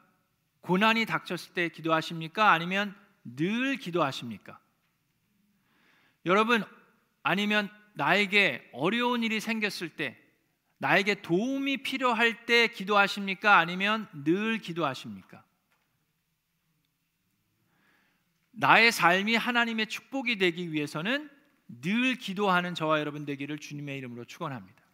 고난이 0.66 1.06
닥쳤을 1.06 1.54
때 1.54 1.70
기도하십니까? 1.70 2.52
아니면 2.52 2.96
늘 3.24 3.78
기도하십니까? 3.78 4.60
여러분 6.26 6.64
아니면 7.22 7.70
나에게 7.94 8.68
어려운 8.74 9.22
일이 9.22 9.40
생겼을 9.40 9.90
때 9.90 10.20
나에게 10.80 11.22
도움이 11.22 11.84
필요할 11.84 12.48
때 12.48 12.68
기도하십니까? 12.68 13.60
아니면 13.60 14.08
늘 14.24 14.58
기도하십니까? 14.58 15.44
나의 18.50 18.92
삶이 18.92 19.36
하나님의 19.36 19.86
축복이 19.86 20.40
되기 20.40 20.72
위해서는 20.74 21.30
늘 21.68 22.16
기도하는 22.16 22.74
저와 22.74 23.00
여러분 23.00 23.24
되기를 23.26 23.60
주님의 23.60 24.00
이름으로 24.00 24.26
축원합니다. 24.26 24.85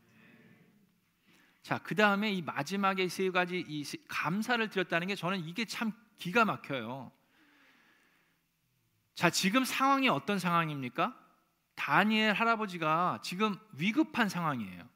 자, 1.62 1.78
그 1.80 1.96
다음에 1.96 2.32
이 2.32 2.42
마지막에 2.42 3.08
세 3.08 3.30
가지 3.30 3.64
이 3.68 3.84
감사를 4.08 4.68
드렸다는 4.70 5.08
게 5.08 5.16
저는 5.16 5.40
이게 5.46 5.66
참 5.66 5.92
기가 6.18 6.46
막혀요. 6.46 7.12
자, 9.14 9.30
지금 9.30 9.64
상황이 9.64 10.10
어떤 10.10 10.40
상황입니까? 10.40 11.18
다니엘 11.76 12.34
할아버지가 12.34 13.20
지금 13.24 13.56
위급한 13.74 14.30
상황이에요. 14.30 14.88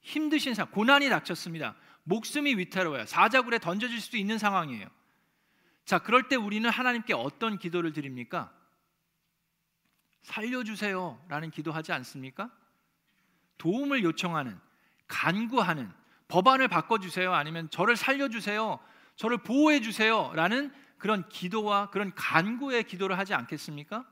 힘드신 0.00 0.54
상황, 0.54 0.72
고난이 0.72 1.08
닥쳤습니다. 1.08 1.76
목숨이 2.04 2.54
위태로워요. 2.56 3.06
사자굴에 3.06 3.58
던져질 3.58 4.00
수도 4.00 4.16
있는 4.16 4.38
상황이에요. 4.38 4.88
자, 5.84 5.98
그럴 5.98 6.28
때 6.28 6.36
우리는 6.36 6.68
하나님께 6.68 7.14
어떤 7.14 7.58
기도를 7.58 7.92
드립니까? 7.92 8.52
살려주세요. 10.22 11.24
라는 11.28 11.50
기도하지 11.50 11.92
않습니까? 11.92 12.50
도움을 13.58 14.02
요청하는, 14.04 14.60
간구하는, 15.08 15.90
법안을 16.28 16.68
바꿔주세요. 16.68 17.32
아니면 17.34 17.68
저를 17.70 17.96
살려주세요. 17.96 18.78
저를 19.16 19.38
보호해주세요. 19.38 20.32
라는 20.34 20.72
그런 20.98 21.28
기도와 21.28 21.90
그런 21.90 22.14
간구의 22.14 22.84
기도를 22.84 23.18
하지 23.18 23.34
않겠습니까? 23.34 24.06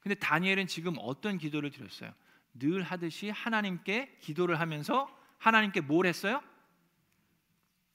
근데 0.00 0.14
다니엘은 0.14 0.66
지금 0.66 0.94
어떤 0.98 1.38
기도를 1.38 1.70
드렸어요? 1.70 2.12
늘 2.54 2.82
하듯이 2.82 3.30
하나님께 3.30 4.18
기도를 4.20 4.60
하면서 4.60 5.08
하나님께 5.38 5.80
뭘 5.80 6.06
했어요? 6.06 6.42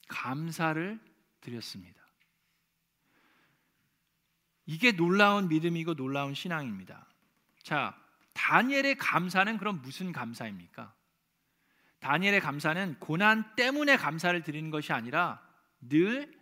감사를 0.08 0.98
드렸습니다. 1.40 1.98
이게 4.66 4.92
놀라운 4.92 5.48
믿음이고 5.48 5.94
놀라운 5.94 6.34
신앙입니다. 6.34 7.06
자, 7.62 7.98
다니엘의 8.34 8.96
감사는 8.98 9.56
그럼 9.58 9.80
무슨 9.82 10.12
감사입니까? 10.12 10.92
다니엘의 12.00 12.40
감사는 12.40 12.96
고난 13.00 13.44
때문에 13.56 13.96
감사를 13.96 14.40
드리는 14.42 14.70
것이 14.70 14.92
아니라 14.92 15.40
늘 15.80 16.32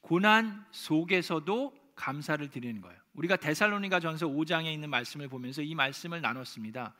고난 0.00 0.64
속에서도 0.70 1.92
감사를 1.94 2.48
드리는 2.50 2.80
거예요. 2.80 2.98
우리가 3.14 3.36
데살로니가 3.36 4.00
전서 4.00 4.26
5장에 4.26 4.72
있는 4.72 4.90
말씀을 4.90 5.28
보면서 5.28 5.62
이 5.62 5.74
말씀을 5.74 6.20
나눴습니다. 6.20 6.94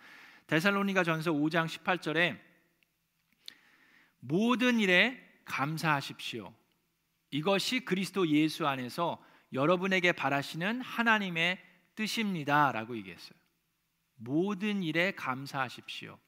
데살로니가 0.47 1.05
전서 1.05 1.33
5장 1.33 1.67
18절에 1.67 2.39
모든 4.21 4.81
일에 4.81 5.21
감사하십시오. 5.45 6.55
이것이 7.31 7.81
그리스도 7.81 8.29
예수 8.29 8.67
안에서 8.67 9.23
여러분에게 9.53 10.13
바라시는 10.13 10.81
하나님의 10.81 11.59
뜻입니다 11.95 12.73
라고 12.73 12.97
얘기했어요. 12.97 13.39
모든 14.17 14.83
일에 14.83 15.13
감사하십시오. 15.13 16.19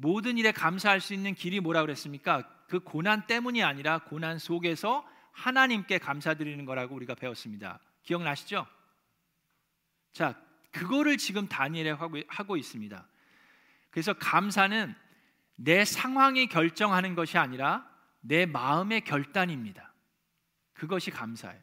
모든 0.00 0.38
일에 0.38 0.50
감사할 0.50 1.00
수 1.00 1.12
있는 1.12 1.34
길이 1.34 1.60
뭐라 1.60 1.82
그랬습니까? 1.82 2.48
그 2.68 2.80
고난 2.80 3.26
때문이 3.26 3.62
아니라 3.62 3.98
고난 3.98 4.38
속에서 4.38 5.06
하나님께 5.32 5.98
감사드리는 5.98 6.64
거라고 6.64 6.94
우리가 6.94 7.14
배웠습니다. 7.14 7.80
기억나시죠? 8.02 8.66
자, 10.12 10.40
그거를 10.72 11.18
지금 11.18 11.48
다니엘에 11.48 11.96
하고 12.28 12.56
있습니다. 12.56 13.06
그래서 13.90 14.14
감사는 14.14 14.94
내 15.56 15.84
상황이 15.84 16.46
결정하는 16.46 17.14
것이 17.14 17.36
아니라 17.36 17.86
내 18.20 18.46
마음의 18.46 19.02
결단입니다. 19.02 19.92
그것이 20.72 21.10
감사예요. 21.10 21.60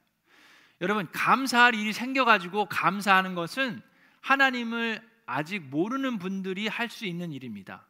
여러분, 0.82 1.10
감사할 1.12 1.74
일이 1.74 1.91
생겨가지고 1.91 2.65
감사하는 2.65 3.34
것은 3.34 3.82
하나님을 4.22 5.01
아직 5.25 5.60
모르는 5.60 6.20
분들이 6.20 6.67
할 6.67 6.89
수 6.89 7.08
있는 7.08 7.32
일입니다. 7.32 7.87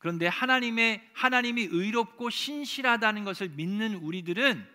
그런데 0.00 0.26
하나님의 0.26 1.06
하나님이 1.12 1.68
의롭고 1.70 2.30
신실하다는 2.30 3.24
것을 3.24 3.50
믿는 3.50 3.96
우리들은 3.96 4.66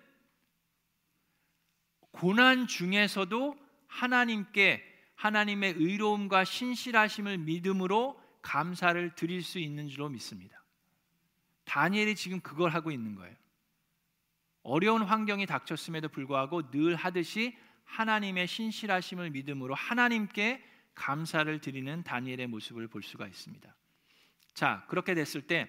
고난 2.12 2.68
중에서도 2.68 3.58
하나님께 3.88 4.84
하나님의 5.16 5.74
의로움과 5.78 6.44
신실하심을 6.44 7.40
믿음으로 7.40 8.22
감사를 8.44 9.16
드릴 9.16 9.42
수 9.42 9.58
있는 9.58 9.90
줄로 9.90 10.10
믿습니다. 10.10 10.64
다니엘이 11.64 12.16
지금 12.16 12.40
그걸 12.40 12.70
하고 12.70 12.92
있는 12.92 13.16
거예요. 13.16 13.36
어려운 14.62 15.02
환경이 15.02 15.48
닥쳤음에도 15.48 16.08
불구하고 16.08 16.70
늘 16.70 16.96
하듯이 16.96 17.58
하나님의 17.86 18.46
신실하심을 18.46 19.32
믿음으로 19.32 19.74
하나님께 19.74 20.64
감사를 20.94 21.60
드리는 21.62 22.04
다니엘의 22.04 22.46
모습을 22.46 22.88
볼 22.88 23.02
수가 23.02 23.26
있습니다. 23.26 23.76
자, 24.56 24.84
그렇게 24.88 25.14
됐을 25.14 25.42
때 25.42 25.68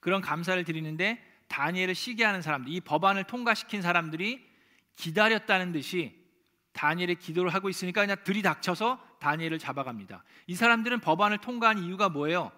그런 0.00 0.22
감사를 0.22 0.62
드리는데 0.64 1.22
다니엘을 1.48 1.94
시기하는 1.94 2.40
사람들, 2.40 2.72
이 2.72 2.80
법안을 2.80 3.24
통과시킨 3.24 3.82
사람들이 3.82 4.48
기다렸다는 4.94 5.72
듯이 5.72 6.24
다니엘의 6.72 7.16
기도를 7.16 7.52
하고 7.52 7.68
있으니까 7.68 8.02
그냥 8.02 8.16
들이닥쳐서 8.22 9.18
다니엘을 9.18 9.58
잡아갑니다. 9.58 10.24
이 10.46 10.54
사람들은 10.54 11.00
법안을 11.00 11.38
통과한 11.38 11.78
이유가 11.78 12.08
뭐예요? 12.08 12.52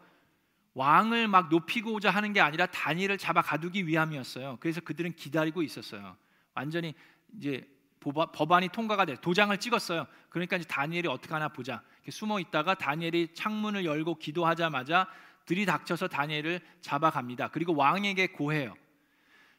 왕을 0.75 1.29
막 1.29 1.49
높이고자 1.49 2.11
하는 2.11 2.33
게 2.33 2.41
아니라 2.41 2.67
다니엘을 2.67 3.19
잡아 3.19 3.43
가두기 3.43 3.87
위함이었어요. 3.87 4.59
그래서 4.61 4.81
그들은 4.81 5.15
기다리고 5.15 5.63
있었어요. 5.63 6.17
완전히 6.55 6.95
이제 7.37 7.69
법안이 8.01 8.69
통과가 8.69 9.05
돼 9.05 9.17
도장을 9.17 9.57
찍었어요. 9.59 10.07
그러니까 10.31 10.57
이제 10.57 10.67
다니엘이 10.67 11.09
어떻게 11.09 11.33
하나 11.33 11.49
보자. 11.49 11.83
숨어 12.09 12.41
있다가 12.41 12.75
다니엘이 12.75 13.35
창문을 13.35 13.85
열고 13.85 14.17
기도하자마자 14.17 15.09
들이닥쳐서 15.47 16.09
다니엘을 16.09 16.61
잡아갑니다. 16.81 17.49
그리고 17.49 17.75
왕에게 17.75 18.29
고해요. 18.29 18.75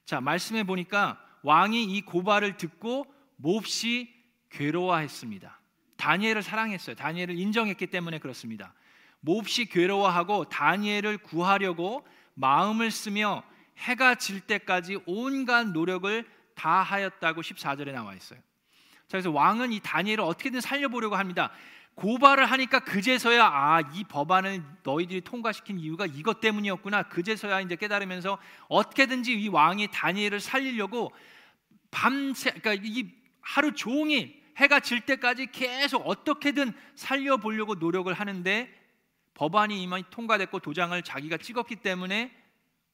자 0.05 0.22
말씀해 0.22 0.63
보니까 0.63 1.19
왕이 1.43 1.84
이 1.84 2.01
고발을 2.01 2.58
듣고 2.58 3.05
몹시 3.36 4.13
괴로워했습니다. 4.50 5.60
다니엘을 5.98 6.41
사랑했어요. 6.41 6.96
다니엘을 6.96 7.38
인정했기 7.38 7.88
때문에 7.88 8.19
그렇습니다. 8.19 8.74
몹시 9.22 9.65
괴로워하고 9.65 10.46
다니엘을 10.46 11.19
구하려고 11.19 12.05
마음을 12.36 12.89
쓰며 12.89 13.43
해가 13.77 14.15
질 14.15 14.41
때까지 14.41 15.00
온갖 15.05 15.67
노력을 15.67 16.25
다 16.60 16.82
하였다고 16.82 17.42
14절에 17.42 17.94
나와 17.94 18.13
있어요. 18.13 18.39
자, 19.08 19.12
그래서 19.12 19.32
왕은 19.32 19.72
이 19.72 19.80
다니엘을 19.80 20.22
어떻게든 20.22 20.60
살려보려고 20.60 21.16
합니다. 21.16 21.51
고발을 21.96 22.46
하니까 22.46 22.80
그제서야 22.80 23.46
아, 23.46 23.82
이 23.94 24.04
법안을 24.04 24.62
너희들이 24.84 25.22
통과시킨 25.22 25.79
이유가 25.79 26.05
이것 26.05 26.42
때문이었구나. 26.42 27.03
그제서야 27.03 27.62
이제 27.62 27.77
깨달으면서 27.77 28.38
어떻게든지 28.68 29.33
이 29.33 29.48
왕이 29.48 29.88
다니엘을 29.92 30.42
살리려고 30.42 31.14
밤새 31.92 32.51
그러니까 32.51 32.83
이 32.86 33.10
하루 33.42 33.74
종일 33.74 34.38
해가 34.57 34.81
질 34.81 35.01
때까지 35.01 35.48
계속 35.53 36.05
어떻게든 36.05 36.74
살려보려고 36.96 37.75
노력을 37.75 38.14
하는데 38.14 38.70
법안이 39.33 39.81
이미 39.81 40.03
통과됐고 40.10 40.60
도장을 40.60 41.01
자기가 41.01 41.38
찍었기 41.38 41.77
때문에 41.77 42.36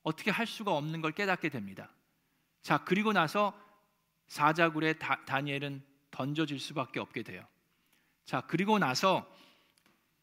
어떻게 0.03 0.29
할 0.29 0.45
수가 0.45 0.71
없는 0.71 1.01
걸 1.01 1.11
깨닫게 1.11 1.49
됩니다. 1.49 1.89
자, 2.65 2.79
그리고 2.79 3.13
나서 3.13 3.53
사자굴에 4.27 4.93
다, 4.93 5.23
다니엘은 5.25 5.83
던져질 6.11 6.59
수밖에 6.59 6.99
없게 6.99 7.23
돼요. 7.23 7.45
자, 8.25 8.41
그리고 8.41 8.79
나서 8.79 9.31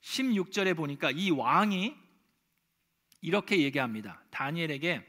16절에 0.00 0.76
보니까 0.76 1.10
이 1.10 1.30
왕이 1.30 1.96
이렇게 3.20 3.60
얘기합니다. 3.60 4.22
다니엘에게 4.30 5.06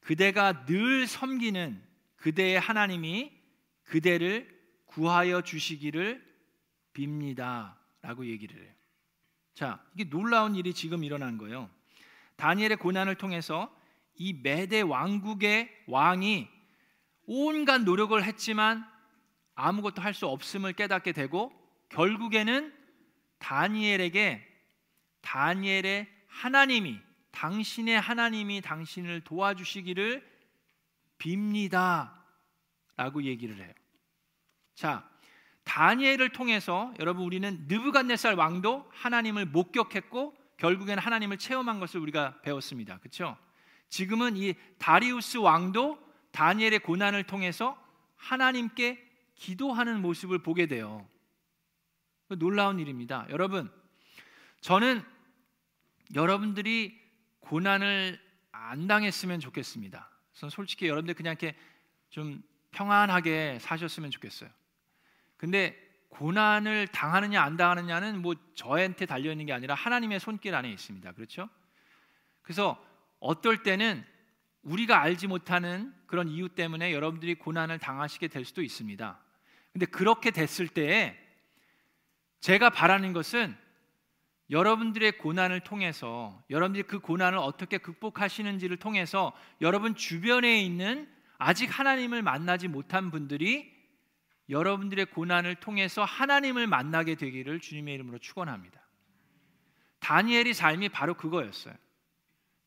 그대가 0.00 0.64
늘 0.64 1.06
섬기는 1.06 1.82
그대의 2.16 2.58
하나님이 2.58 3.32
그대를 3.84 4.58
구하여 4.86 5.42
주시기를 5.42 6.26
빕니다 6.94 7.76
라고 8.02 8.26
얘기를 8.26 8.60
해요. 8.64 8.72
자, 9.54 9.84
이게 9.94 10.08
놀라운 10.08 10.54
일이 10.54 10.72
지금 10.72 11.04
일어난 11.04 11.38
거예요. 11.38 11.70
다니엘의 12.36 12.76
고난을 12.76 13.16
통해서 13.16 13.74
이 14.14 14.32
메대 14.32 14.80
왕국의 14.80 15.84
왕이 15.86 16.48
온갖 17.28 17.82
노력을 17.82 18.22
했지만 18.22 18.88
아무것도 19.54 20.00
할 20.00 20.14
수 20.14 20.26
없음을 20.26 20.72
깨닫게 20.72 21.12
되고 21.12 21.52
결국에는 21.90 22.72
다니엘에게 23.38 24.46
다니엘의 25.20 26.08
하나님이 26.26 27.00
당신의 27.30 28.00
하나님이 28.00 28.60
당신을 28.62 29.20
도와주시기를 29.22 30.26
빕니다 31.18 32.10
라고 32.96 33.22
얘기를 33.22 33.56
해요. 33.58 33.72
자, 34.74 35.08
다니엘을 35.64 36.30
통해서 36.30 36.92
여러분 36.98 37.24
우리는 37.24 37.66
느부갓네살 37.68 38.34
왕도 38.34 38.90
하나님을 38.92 39.46
목격했고 39.46 40.34
결국에는 40.56 41.02
하나님을 41.02 41.36
체험한 41.36 41.78
것을 41.78 42.00
우리가 42.00 42.40
배웠습니다. 42.42 42.98
그렇죠? 42.98 43.36
지금은 43.88 44.36
이 44.36 44.54
다리우스 44.78 45.36
왕도 45.36 46.07
다니엘의 46.38 46.78
고난을 46.78 47.24
통해서 47.24 47.76
하나님께 48.14 49.04
기도하는 49.34 50.00
모습을 50.00 50.38
보게 50.38 50.66
돼요. 50.66 51.04
놀라운 52.28 52.78
일입니다. 52.78 53.26
여러분, 53.30 53.68
저는 54.60 55.02
여러분들이 56.14 56.96
고난을 57.40 58.20
안 58.52 58.86
당했으면 58.86 59.40
좋겠습니다. 59.40 60.08
솔직히 60.32 60.86
여러분들 60.86 61.14
그냥 61.14 61.32
이렇게 61.32 61.56
좀 62.08 62.40
평안하게 62.70 63.58
사셨으면 63.60 64.12
좋겠어요. 64.12 64.48
근데 65.36 65.76
고난을 66.08 66.86
당하느냐 66.86 67.42
안 67.42 67.56
당하느냐는 67.56 68.22
뭐 68.22 68.36
저한테 68.54 69.06
달려 69.06 69.32
있는 69.32 69.44
게 69.44 69.52
아니라 69.52 69.74
하나님의 69.74 70.20
손길 70.20 70.54
안에 70.54 70.70
있습니다. 70.70 71.10
그렇죠? 71.12 71.48
그래서 72.42 72.80
어떨 73.18 73.64
때는 73.64 74.06
우리가 74.62 75.00
알지 75.00 75.26
못하는 75.26 75.94
그런 76.06 76.28
이유 76.28 76.48
때문에 76.48 76.92
여러분들이 76.92 77.34
고난을 77.36 77.78
당하시게 77.78 78.28
될 78.28 78.44
수도 78.44 78.62
있습니다. 78.62 79.18
근데 79.72 79.86
그렇게 79.86 80.30
됐을 80.30 80.68
때에 80.68 81.16
제가 82.40 82.70
바라는 82.70 83.12
것은 83.12 83.56
여러분들의 84.50 85.18
고난을 85.18 85.60
통해서 85.60 86.42
여러분들이 86.48 86.84
그 86.84 87.00
고난을 87.00 87.38
어떻게 87.38 87.78
극복하시는지를 87.78 88.78
통해서 88.78 89.32
여러분 89.60 89.94
주변에 89.94 90.62
있는 90.62 91.08
아직 91.36 91.66
하나님을 91.66 92.22
만나지 92.22 92.66
못한 92.68 93.10
분들이 93.10 93.76
여러분들의 94.48 95.06
고난을 95.06 95.56
통해서 95.56 96.02
하나님을 96.04 96.66
만나게 96.66 97.16
되기를 97.16 97.60
주님의 97.60 97.94
이름으로 97.94 98.18
축원합니다. 98.18 98.80
다니엘의 100.00 100.54
삶이 100.54 100.88
바로 100.88 101.14
그거였어요. 101.14 101.74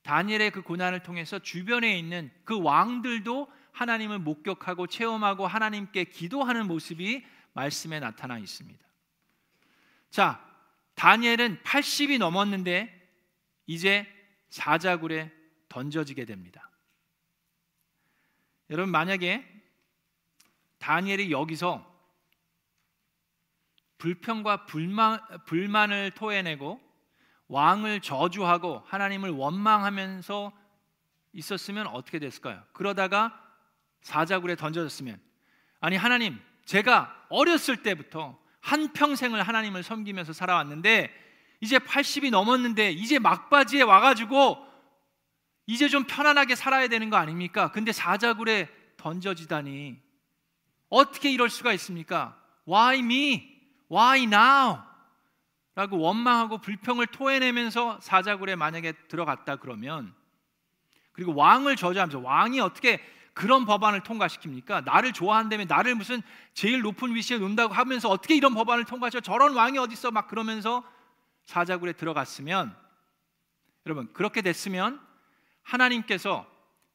다니엘의 0.04 0.52
그 0.52 0.62
고난을 0.62 1.04
통해서 1.04 1.40
주변에 1.40 1.98
있는 1.98 2.32
그 2.44 2.60
왕들도 2.62 3.52
하나님을 3.72 4.20
목격하고 4.20 4.88
체험하고 4.88 5.48
하나님께 5.48 6.06
기도하는 6.06 6.68
모습이 6.68 7.26
말씀에 7.54 8.00
나타나 8.00 8.38
있습니다. 8.38 8.86
자, 10.10 10.46
다니엘은 10.96 11.62
80이 11.64 12.18
넘었는데 12.18 13.10
이제 13.68 14.08
사자굴에 14.50 15.32
던져지게 15.70 16.26
됩니다. 16.26 16.70
여러분 18.70 18.92
만약에 18.92 19.48
다니엘이 20.80 21.32
여기서 21.32 21.90
불평과 23.98 24.66
불만, 24.66 25.20
불만을 25.46 26.12
토해내고 26.12 26.82
왕을 27.52 28.00
저주하고 28.00 28.82
하나님을 28.88 29.30
원망하면서 29.30 30.54
있었으면 31.34 31.88
어떻게 31.88 32.18
됐을까요? 32.18 32.64
그러다가 32.72 33.38
사자굴에 34.02 34.56
던져졌으면 34.56 35.20
아니 35.82 35.98
하나님 35.98 36.40
제가 36.64 37.14
어렸을 37.30 37.84
때부터 37.84 38.40
한 38.62 38.94
평생을 38.94 39.44
하나님을 39.44 39.84
섬기면서 39.84 40.32
살아왔는데 40.32 41.12
이제 41.60 41.78
80이 41.78 42.32
넘었는데 42.32 42.94
이제 42.94 43.20
막바지에 43.20 43.82
와가지고 43.82 44.66
이제 45.68 45.90
좀 45.90 46.06
편안하게 46.06 46.56
살아야 46.56 46.88
되는 46.88 47.10
거 47.10 47.18
아닙니까? 47.18 47.72
근데 47.72 47.92
사자굴에 47.92 48.70
던져지다니 48.96 49.98
어떻게 50.88 51.32
이럴 51.32 51.50
수가 51.50 51.74
있습니까? 51.74 52.42
Why 52.66 53.00
me? 53.00 53.62
Why 53.92 54.24
now? 54.24 54.91
라고 55.82 55.98
원망하고 55.98 56.60
불평을 56.60 57.08
토해내면서 57.08 58.00
사자굴에 58.02 58.56
만약에 58.56 58.92
들어갔다 59.08 59.56
그러면 59.56 60.14
그리고 61.12 61.34
왕을 61.34 61.76
저주하면서 61.76 62.20
왕이 62.20 62.60
어떻게 62.60 63.04
그런 63.34 63.66
법안을 63.66 64.02
통과시킵니까? 64.02 64.84
나를 64.84 65.12
좋아한다면 65.12 65.66
나를 65.68 65.96
무슨 65.96 66.22
제일 66.54 66.82
높은 66.82 67.16
위치에 67.16 67.40
놓는다고 67.40 67.74
하면서 67.74 68.10
어떻게 68.10 68.36
이런 68.36 68.54
법안을 68.54 68.86
통과시켜? 68.86 69.22
저런 69.22 69.56
왕이 69.56 69.80
어디 69.80 69.94
있어? 69.94 70.12
막 70.12 70.28
그러면서 70.28 70.84
사자굴에 71.46 71.94
들어갔으면 71.94 72.76
여러분 73.88 74.14
그렇게 74.14 74.44
됐으면 74.44 75.02
하나님께서 75.64 76.46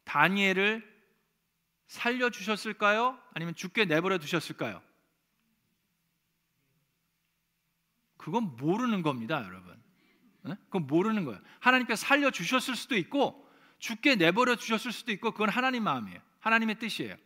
다니엘을 0.04 0.88
살려 1.88 2.30
주셨을까요? 2.30 3.18
아니면 3.34 3.56
죽게 3.56 3.86
내버려 3.86 4.18
두셨을까요? 4.18 4.80
그건 8.16 8.56
모르는 8.56 9.02
겁니다, 9.02 9.42
여러분. 9.44 9.76
네? 10.42 10.54
그건 10.66 10.86
모르는 10.86 11.24
거예요. 11.24 11.40
하나님께서 11.60 12.06
살려 12.06 12.30
주셨을 12.30 12.76
수도 12.76 12.96
있고 12.96 13.46
죽게 13.78 14.16
내버려 14.16 14.56
주셨을 14.56 14.92
수도 14.92 15.12
있고 15.12 15.32
그건 15.32 15.48
하나님 15.48 15.84
마음이에요. 15.84 16.20
하나님의 16.40 16.78
뜻이에요. 16.78 17.16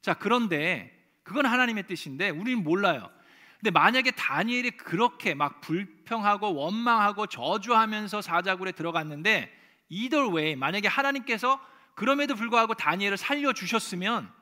자, 0.00 0.14
그런데 0.14 0.96
그건 1.22 1.46
하나님의 1.46 1.86
뜻인데 1.86 2.30
우리는 2.30 2.62
몰라요. 2.62 3.10
근데 3.58 3.70
만약에 3.70 4.12
다니엘이 4.12 4.70
그렇게 4.72 5.34
막 5.34 5.60
불평하고 5.60 6.54
원망하고 6.54 7.26
저주하면서 7.26 8.22
사자굴에 8.22 8.72
들어갔는데 8.72 9.54
either 9.90 10.34
way 10.34 10.56
만약에 10.56 10.88
하나님께서 10.88 11.60
그럼에도 11.94 12.34
불구하고 12.34 12.72
다니엘을 12.74 13.18
살려 13.18 13.52
주셨으면 13.52 14.32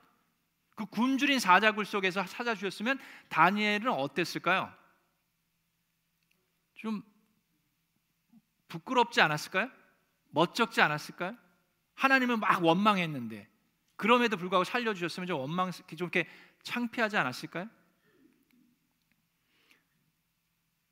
그 0.77 0.87
굶주린 0.87 1.41
사자굴 1.41 1.85
속에서 1.85 2.25
찾아 2.25 2.55
주셨으면 2.55 3.01
다니엘은 3.29 3.89
어땠을까요? 3.89 4.73
좀 6.79 7.03
부끄럽지 8.69 9.21
않았을까요? 9.21 9.71
멋쩍지 10.31 10.81
않았을까요? 10.81 11.37
하나님은 11.95 12.41
막 12.41 12.65
원망했는데 12.65 13.49
그럼에도 13.97 14.37
불구하고 14.37 14.65
살려주셨으면 14.65 15.27
좀 15.27 15.41
원망 15.41 15.73
좀 15.73 15.85
이렇게 15.91 16.29
창피하지 16.63 17.17
않았을까요? 17.17 17.69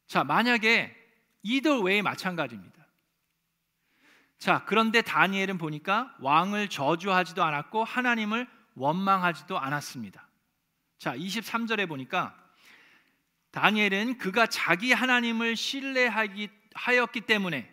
자 0.06 0.24
만약에 0.24 0.94
either 1.42 1.80
way 1.80 2.02
마찬가지입니다. 2.02 2.84
자 4.38 4.64
그런데 4.66 5.02
다니엘은 5.02 5.58
보니까 5.58 6.14
왕을 6.20 6.68
저주하지도 6.68 7.44
않았고 7.44 7.84
하나님을 7.84 8.48
원망하지도 8.74 9.56
않았습니다. 9.56 10.28
자 10.98 11.16
23절에 11.16 11.88
보니까 11.88 12.45
다니엘은 13.56 14.18
그가 14.18 14.46
자기 14.46 14.92
하나님을 14.92 15.56
신뢰하였기 15.56 17.20
때문에 17.26 17.72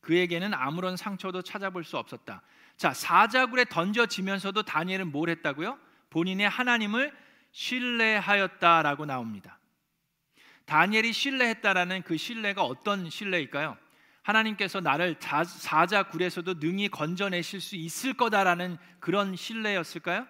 그에게는 0.00 0.52
아무런 0.52 0.96
상처도 0.96 1.42
찾아볼 1.42 1.84
수 1.84 1.96
없었다. 1.96 2.42
자, 2.76 2.92
사자굴에 2.92 3.66
던져지면서도 3.66 4.64
다니엘은 4.64 5.12
뭘 5.12 5.28
했다고요? 5.30 5.78
본인의 6.10 6.48
하나님을 6.48 7.16
신뢰하였다라고 7.52 9.06
나옵니다. 9.06 9.60
다니엘이 10.64 11.12
신뢰했다라는 11.12 12.02
그 12.02 12.16
신뢰가 12.16 12.64
어떤 12.64 13.08
신뢰일까요? 13.08 13.78
하나님께서 14.22 14.80
나를 14.80 15.14
사자굴에서도 15.20 16.54
능히 16.54 16.88
건져내실 16.88 17.60
수 17.60 17.76
있을 17.76 18.14
거다라는 18.14 18.78
그런 18.98 19.36
신뢰였을까요? 19.36 20.26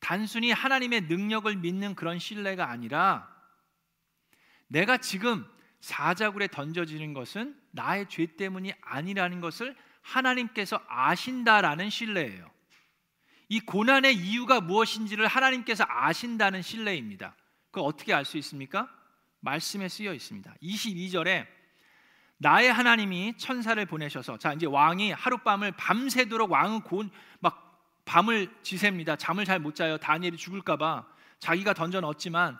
단순히 0.00 0.50
하나님의 0.50 1.02
능력을 1.02 1.54
믿는 1.54 1.94
그런 1.94 2.18
신뢰가 2.18 2.70
아니라 2.70 3.37
내가 4.68 4.98
지금 4.98 5.46
사자굴에 5.80 6.48
던져지는 6.48 7.12
것은 7.12 7.58
나의 7.70 8.06
죄 8.08 8.26
때문이 8.26 8.72
아니라는 8.80 9.40
것을 9.40 9.76
하나님께서 10.02 10.80
아신다라는 10.88 11.90
신뢰예요. 11.90 12.50
이 13.48 13.60
고난의 13.60 14.14
이유가 14.16 14.60
무엇인지를 14.60 15.26
하나님께서 15.26 15.84
아신다는 15.88 16.62
신뢰입니다. 16.62 17.34
그 17.70 17.80
어떻게 17.80 18.12
알 18.12 18.24
수 18.24 18.36
있습니까? 18.38 18.90
말씀에 19.40 19.88
쓰여 19.88 20.12
있습니다. 20.12 20.54
22절에 20.62 21.46
나의 22.38 22.72
하나님이 22.72 23.36
천사를 23.36 23.84
보내셔서 23.86 24.38
자 24.38 24.52
이제 24.52 24.66
왕이 24.66 25.12
하룻밤을 25.12 25.72
밤새도록 25.72 26.50
왕은 26.50 26.82
막 27.40 27.64
밤을 28.04 28.50
지셉니다. 28.62 29.16
잠을 29.16 29.44
잘 29.44 29.58
못 29.58 29.74
자요. 29.74 29.98
다니엘이 29.98 30.36
죽을까 30.36 30.76
봐 30.76 31.06
자기가 31.40 31.74
던져 31.74 32.00
넣었지만 32.00 32.58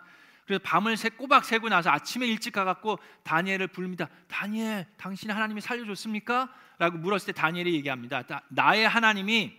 그래서 0.48 0.62
밤을 0.64 0.96
새 0.96 1.10
꼬박 1.10 1.44
새고 1.44 1.68
나서 1.68 1.90
아침에 1.90 2.26
일찍 2.26 2.54
가갖고 2.54 2.98
다니엘을 3.22 3.66
부릅니다. 3.66 4.08
다니엘, 4.28 4.86
당신 4.96 5.30
하나님이 5.30 5.60
살려줬습니까? 5.60 6.50
라고 6.78 6.96
물었을 6.96 7.26
때 7.26 7.32
다니엘이 7.32 7.74
얘기합니다. 7.74 8.24
나의 8.48 8.88
하나님이 8.88 9.54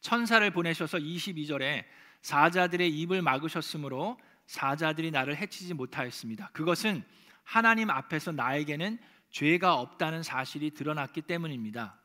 천사를 0.00 0.50
보내셔서 0.50 0.98
22절에 0.98 1.84
사자들의 2.22 2.90
입을 2.90 3.22
막으셨으므로 3.22 4.18
사자들이 4.46 5.12
나를 5.12 5.36
해치지 5.36 5.74
못하였습니다. 5.74 6.50
그것은 6.52 7.04
하나님 7.44 7.88
앞에서 7.88 8.32
나에게는 8.32 8.98
죄가 9.30 9.76
없다는 9.76 10.24
사실이 10.24 10.72
드러났기 10.72 11.22
때문입니다. 11.22 12.00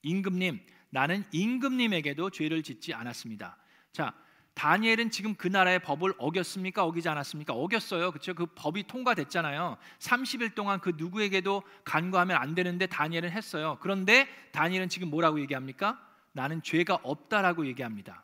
임금님, 0.00 0.60
나는 0.88 1.24
임금님에게도 1.30 2.30
죄를 2.30 2.62
짓지 2.62 2.94
않았습니다. 2.94 3.58
자, 3.92 4.14
다니엘은 4.56 5.10
지금 5.10 5.34
그 5.34 5.48
나라의 5.48 5.80
법을 5.80 6.14
어겼습니까? 6.16 6.82
어기지 6.82 7.10
않았습니까? 7.10 7.52
어겼어요. 7.52 8.10
그렇죠? 8.10 8.32
그 8.32 8.46
법이 8.46 8.84
통과됐잖아요. 8.84 9.76
30일 9.98 10.54
동안 10.54 10.80
그 10.80 10.94
누구에게도 10.96 11.62
간구하면 11.84 12.38
안 12.38 12.54
되는데 12.54 12.86
다니엘은 12.86 13.30
했어요. 13.30 13.76
그런데 13.82 14.26
다니엘은 14.52 14.88
지금 14.88 15.10
뭐라고 15.10 15.40
얘기합니까? 15.40 16.00
나는 16.32 16.62
죄가 16.62 16.98
없다라고 17.02 17.66
얘기합니다. 17.66 18.22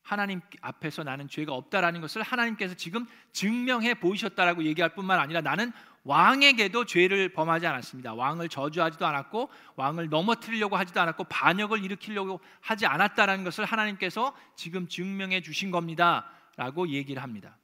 하나님 0.00 0.40
앞에서 0.60 1.02
나는 1.02 1.26
죄가 1.26 1.52
없다라는 1.52 2.00
것을 2.00 2.22
하나님께서 2.22 2.74
지금 2.74 3.04
증명해 3.32 3.94
보이셨다라고 3.94 4.62
얘기할 4.62 4.94
뿐만 4.94 5.18
아니라 5.18 5.40
나는 5.40 5.72
왕에게도 6.06 6.84
죄를 6.84 7.30
범하지 7.30 7.66
않았습니다. 7.66 8.14
왕을 8.14 8.48
저주하지도 8.48 9.04
않았고 9.04 9.50
왕을 9.74 10.08
넘어뜨리려고 10.08 10.76
하지도 10.76 11.00
않았고 11.00 11.24
반역을 11.24 11.82
일으키려고 11.82 12.40
하지 12.60 12.86
않았다라는 12.86 13.42
것을 13.42 13.64
하나님께서 13.64 14.34
지금 14.54 14.86
증명해 14.86 15.42
주신 15.42 15.72
겁니다라고 15.72 16.90
얘기를 16.90 17.22
합니다. 17.22 17.58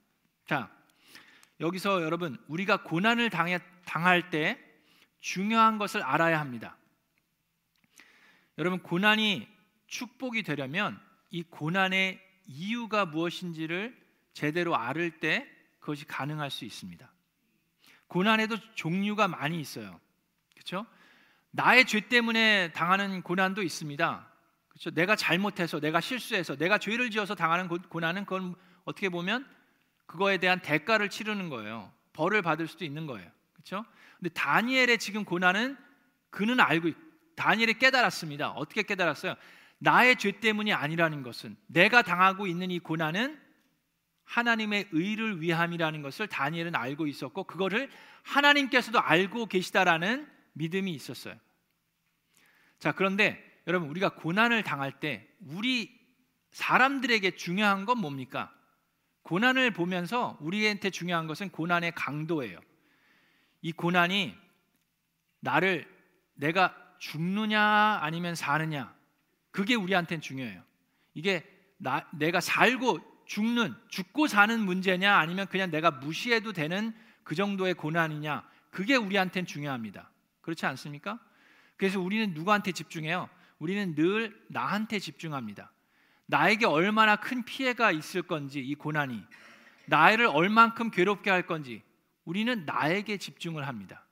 자, 0.45 0.69
여기서 1.61 2.03
여러분 2.03 2.37
우리가 2.49 2.83
고난을 2.83 3.31
당해, 3.31 3.61
당할 3.85 4.31
때 4.31 4.59
중요한 5.21 5.79
것을 5.79 6.03
알아야 6.03 6.41
합니다. 6.41 6.77
여러분 8.59 8.81
고난이 8.81 9.47
축복이 9.87 10.43
되려면 10.43 11.01
이 11.31 11.45
고난의 11.45 12.21
이유가 12.47 13.07
무엇인지를 13.07 13.97
제대로 14.33 14.75
알을 14.77 15.21
때 15.21 15.47
그것이 15.79 16.07
가능할 16.07 16.51
수 16.51 16.65
있습니다. 16.65 17.12
고난에도 18.13 18.59
종류가 18.75 19.27
많이 19.27 19.59
있어요. 19.59 19.99
그렇죠? 20.53 20.85
나의 21.51 21.87
죄 21.87 22.01
때문에 22.01 22.71
당하는 22.73 23.23
고난도 23.23 23.63
있습니다. 23.63 24.29
그렇죠? 24.69 24.91
내가 24.91 25.17
잘못해서, 25.17 25.81
내가 25.81 26.03
실수해서, 26.03 26.57
내가 26.57 26.77
죄를 26.77 27.11
지어서 27.11 27.35
당하는 27.35 27.69
고난은 27.69 28.27
그건 28.27 28.55
어떻게 28.85 29.09
보면 29.09 29.47
그거에 30.05 30.37
대한 30.37 30.61
대가를 30.61 31.09
치르는 31.09 31.49
거예요. 31.49 31.91
벌을 32.13 32.43
받을 32.43 32.67
수도 32.67 32.85
있는 32.85 33.07
거예요. 33.07 33.31
그렇죠? 33.55 33.83
근데 34.19 34.29
다니엘의 34.35 34.99
지금 34.99 35.25
고난은 35.25 35.79
그는 36.29 36.61
알고 36.61 36.91
다니엘이 37.35 37.79
깨달았습니다. 37.79 38.51
어떻게 38.51 38.83
깨달았어요? 38.83 39.37
나의 39.79 40.17
죄 40.17 40.33
때문이 40.33 40.75
아니라는 40.75 41.23
것은 41.23 41.57
내가 41.67 42.03
당하고 42.03 42.47
있는 42.47 42.71
이 42.71 42.79
고난은 42.79 43.41
하나님의 44.33 44.89
의를 44.93 45.43
위함이라는 45.43 46.01
것을 46.01 46.27
다니엘은 46.27 46.75
알고 46.75 47.07
있었고 47.07 47.45
그거를 47.45 47.91
하나님께서도 48.23 48.99
알고 48.99 49.47
계시다라는 49.47 50.27
믿음이 50.55 50.91
있었어요. 50.93 51.35
자, 52.79 52.93
그런데 52.93 53.43
여러분 53.67 53.91
우리가 53.91 54.15
고난을 54.15 54.63
당할 54.63 55.01
때 55.01 55.29
우리 55.47 56.01
사람들에게 56.51 57.37
중요한 57.37 57.85
건 57.85 57.99
뭡니까? 57.99 58.51
고난을 59.23 59.73
보면서 59.73 60.39
우리한테 60.41 60.89
중요한 60.89 61.27
것은 61.27 61.51
고난의 61.51 61.93
강도예요. 61.93 62.59
이 63.61 63.71
고난이 63.73 64.35
나를 65.41 65.87
내가 66.35 66.75
죽느냐 66.99 67.99
아니면 68.01 68.35
사느냐 68.35 68.95
그게 69.51 69.75
우리한테는 69.75 70.23
중요해요. 70.23 70.63
이게 71.13 71.45
나, 71.77 72.09
내가 72.13 72.41
살고 72.41 73.12
죽는 73.27 73.75
죽고 73.89 74.27
사는 74.27 74.61
문제냐 74.61 75.17
아니면 75.17 75.47
그냥 75.47 75.71
내가 75.71 75.91
무시해도 75.91 76.53
되는 76.53 76.95
그 77.25 77.35
정도의 77.35 77.75
고난이냐 77.75 78.49
그게 78.71 78.97
우리한테는 78.97 79.47
중요합니다. 79.47 80.11
그렇지 80.41 80.67
않습니까? 80.67 81.19
그래서 81.77 82.01
우리는 82.01 82.33
누구한테 82.35 82.73
집중해요? 82.73 83.29
우리는 83.59 83.95
늘 83.95 84.41
나한테 84.49 84.99
집중합니다. 84.99 85.73
나에게 86.27 86.67
얼마나 86.67 87.17
큰 87.17 87.45
피해가 87.45 87.93
있을 87.93 88.23
건지 88.23 88.61
이 88.61 88.75
고난이 88.75 89.25
나를 89.87 90.27
얼만큼 90.27 90.91
괴롭게 90.91 91.31
할 91.31 91.47
건지 91.47 91.83
우리는 92.25 92.65
나에게 92.65 93.19
집중을 93.19 93.67
합니다. 93.67 94.07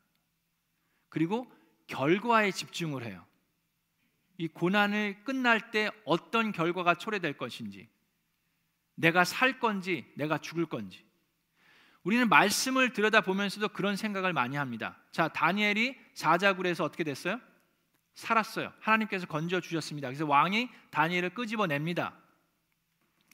그리고 1.08 1.50
결과에 1.86 2.50
집중을 2.50 3.04
해요. 3.04 3.24
이 4.38 4.48
고난을 4.48 5.24
끝날 5.24 5.70
때 5.70 5.90
어떤 6.04 6.52
결과가 6.52 6.94
초래될 6.94 7.36
것인지, 7.36 7.88
내가 9.00 9.24
살 9.24 9.58
건지, 9.58 10.04
내가 10.14 10.38
죽을 10.38 10.66
건지. 10.66 11.04
우리는 12.02 12.28
말씀을 12.28 12.92
들여다보면서도 12.92 13.70
그런 13.70 13.96
생각을 13.96 14.32
많이 14.32 14.56
합니다. 14.56 14.96
자, 15.10 15.28
다니엘이 15.28 15.96
사자굴에서 16.14 16.84
어떻게 16.84 17.02
됐어요? 17.04 17.40
살았어요. 18.14 18.72
하나님께서 18.80 19.26
건져 19.26 19.60
주셨습니다. 19.60 20.08
그래서 20.08 20.26
왕이 20.26 20.68
다니엘을 20.90 21.30
끄집어냅니다. 21.30 22.14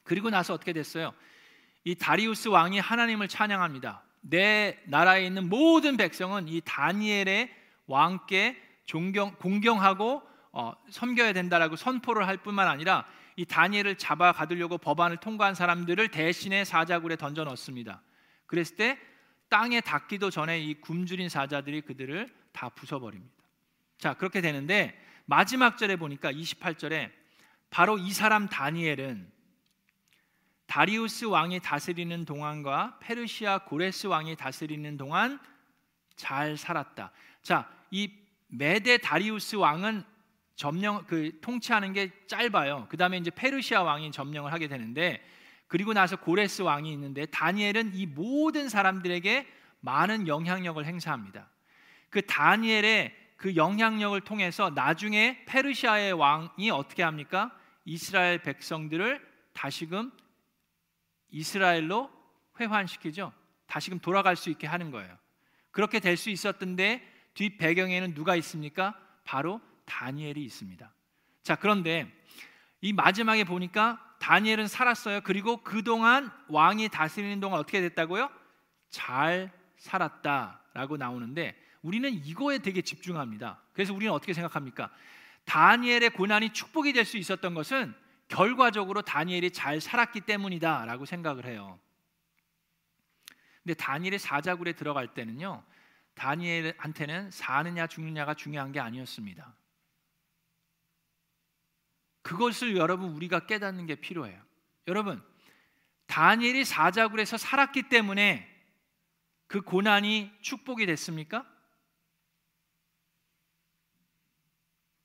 그리고 0.04 0.30
나서 0.30 0.54
어떻게 0.54 0.72
됐어요? 0.72 1.12
이 1.84 1.94
다리우스 1.94 2.48
왕이 2.48 2.78
하나님을 2.78 3.28
찬양합니다. 3.28 4.02
내 4.20 4.80
나라에 4.86 5.26
있는 5.26 5.48
모든 5.48 5.96
백성은 5.96 6.48
이 6.48 6.60
다니엘의 6.64 7.54
왕께 7.86 8.60
존경 8.84 9.34
공경하고 9.36 10.22
어, 10.52 10.72
섬겨야 10.90 11.32
된다라고 11.32 11.76
선포를 11.76 12.26
할 12.26 12.36
뿐만 12.38 12.68
아니라 12.68 13.06
이 13.36 13.44
다니엘을 13.44 13.96
잡아 13.96 14.32
가두려고 14.32 14.78
법안을 14.78 15.18
통과한 15.18 15.54
사람들을 15.54 16.08
대신에 16.08 16.64
사자굴에 16.64 17.16
던져 17.16 17.44
넣습니다. 17.44 18.02
그랬을 18.46 18.76
때 18.76 18.98
땅에 19.48 19.80
닿기도 19.80 20.30
전에 20.30 20.58
이 20.58 20.74
굶주린 20.80 21.28
사자들이 21.28 21.82
그들을 21.82 22.34
다 22.52 22.70
부숴버립니다. 22.70 23.30
자 23.98 24.14
그렇게 24.14 24.40
되는데 24.40 24.98
마지막 25.26 25.76
절에 25.78 25.96
보니까 25.96 26.32
28절에 26.32 27.10
바로 27.70 27.98
이 27.98 28.12
사람 28.12 28.48
다니엘은 28.48 29.36
다리우스 30.66 31.26
왕이 31.26 31.60
다스리는 31.60 32.24
동안과 32.24 32.98
페르시아 33.00 33.58
고레스 33.58 34.08
왕이 34.08 34.36
다스리는 34.36 34.96
동안 34.96 35.38
잘 36.16 36.56
살았다. 36.56 37.12
자, 37.42 37.70
이 37.90 38.10
메데 38.48 38.98
다리우스 38.98 39.56
왕은 39.56 40.02
점령 40.56 41.04
그 41.06 41.38
통치하는 41.40 41.92
게 41.92 42.10
짧아요. 42.26 42.86
그다음에 42.88 43.18
이제 43.18 43.30
페르시아 43.30 43.82
왕이 43.82 44.10
점령을 44.10 44.52
하게 44.52 44.68
되는데 44.68 45.22
그리고 45.68 45.92
나서 45.92 46.16
고레스 46.16 46.62
왕이 46.62 46.90
있는데 46.92 47.26
다니엘은 47.26 47.94
이 47.94 48.06
모든 48.06 48.68
사람들에게 48.68 49.46
많은 49.80 50.26
영향력을 50.26 50.84
행사합니다. 50.84 51.48
그 52.08 52.22
다니엘의 52.22 53.14
그 53.36 53.54
영향력을 53.54 54.18
통해서 54.22 54.70
나중에 54.70 55.44
페르시아의 55.46 56.14
왕이 56.14 56.70
어떻게 56.70 57.02
합니까? 57.02 57.54
이스라엘 57.84 58.42
백성들을 58.42 59.20
다시금 59.52 60.10
이스라엘로 61.30 62.10
회환시키죠. 62.58 63.32
다시금 63.66 63.98
돌아갈 63.98 64.36
수 64.36 64.48
있게 64.48 64.66
하는 64.66 64.90
거예요. 64.90 65.16
그렇게 65.70 66.00
될 66.00 66.16
수 66.16 66.30
있었던데 66.30 67.02
뒷 67.34 67.58
배경에는 67.58 68.14
누가 68.14 68.34
있습니까? 68.36 68.98
바로 69.24 69.60
다니엘이 69.86 70.44
있습니다. 70.44 70.92
자, 71.42 71.56
그런데 71.56 72.12
이 72.80 72.92
마지막에 72.92 73.44
보니까 73.44 74.02
다니엘은 74.18 74.68
살았어요. 74.68 75.20
그리고 75.22 75.62
그동안 75.62 76.30
왕이 76.48 76.88
다스리는 76.88 77.40
동안 77.40 77.60
어떻게 77.60 77.80
됐다고요? 77.80 78.30
잘 78.90 79.50
살았다라고 79.78 80.96
나오는데 80.96 81.56
우리는 81.82 82.12
이거에 82.12 82.58
되게 82.58 82.82
집중합니다. 82.82 83.60
그래서 83.72 83.94
우리는 83.94 84.12
어떻게 84.12 84.32
생각합니까? 84.32 84.90
다니엘의 85.44 86.10
고난이 86.10 86.52
축복이 86.52 86.92
될 86.92 87.04
수 87.04 87.16
있었던 87.16 87.54
것은 87.54 87.94
결과적으로 88.28 89.02
다니엘이 89.02 89.52
잘 89.52 89.80
살았기 89.80 90.22
때문이다라고 90.22 91.04
생각을 91.04 91.44
해요. 91.44 91.78
근데 93.62 93.74
다니엘의 93.74 94.18
사자굴에 94.18 94.72
들어갈 94.72 95.14
때는요. 95.14 95.62
다니엘한테는 96.14 97.30
사느냐 97.30 97.86
죽느냐가 97.86 98.34
중요한 98.34 98.72
게 98.72 98.80
아니었습니다. 98.80 99.54
그것을 102.26 102.76
여러분 102.76 103.10
우리가 103.10 103.46
깨닫는 103.46 103.86
게 103.86 103.94
필요해요. 103.94 104.42
여러분, 104.88 105.24
다니엘이 106.06 106.64
사자굴에서 106.64 107.36
살았기 107.36 107.84
때문에 107.84 108.52
그 109.46 109.60
고난이 109.60 110.32
축복이 110.40 110.86
됐습니까? 110.86 111.46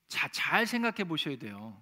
자, 0.08 0.30
잘 0.30 0.66
생각해 0.66 1.04
보셔야 1.04 1.38
돼요. 1.38 1.80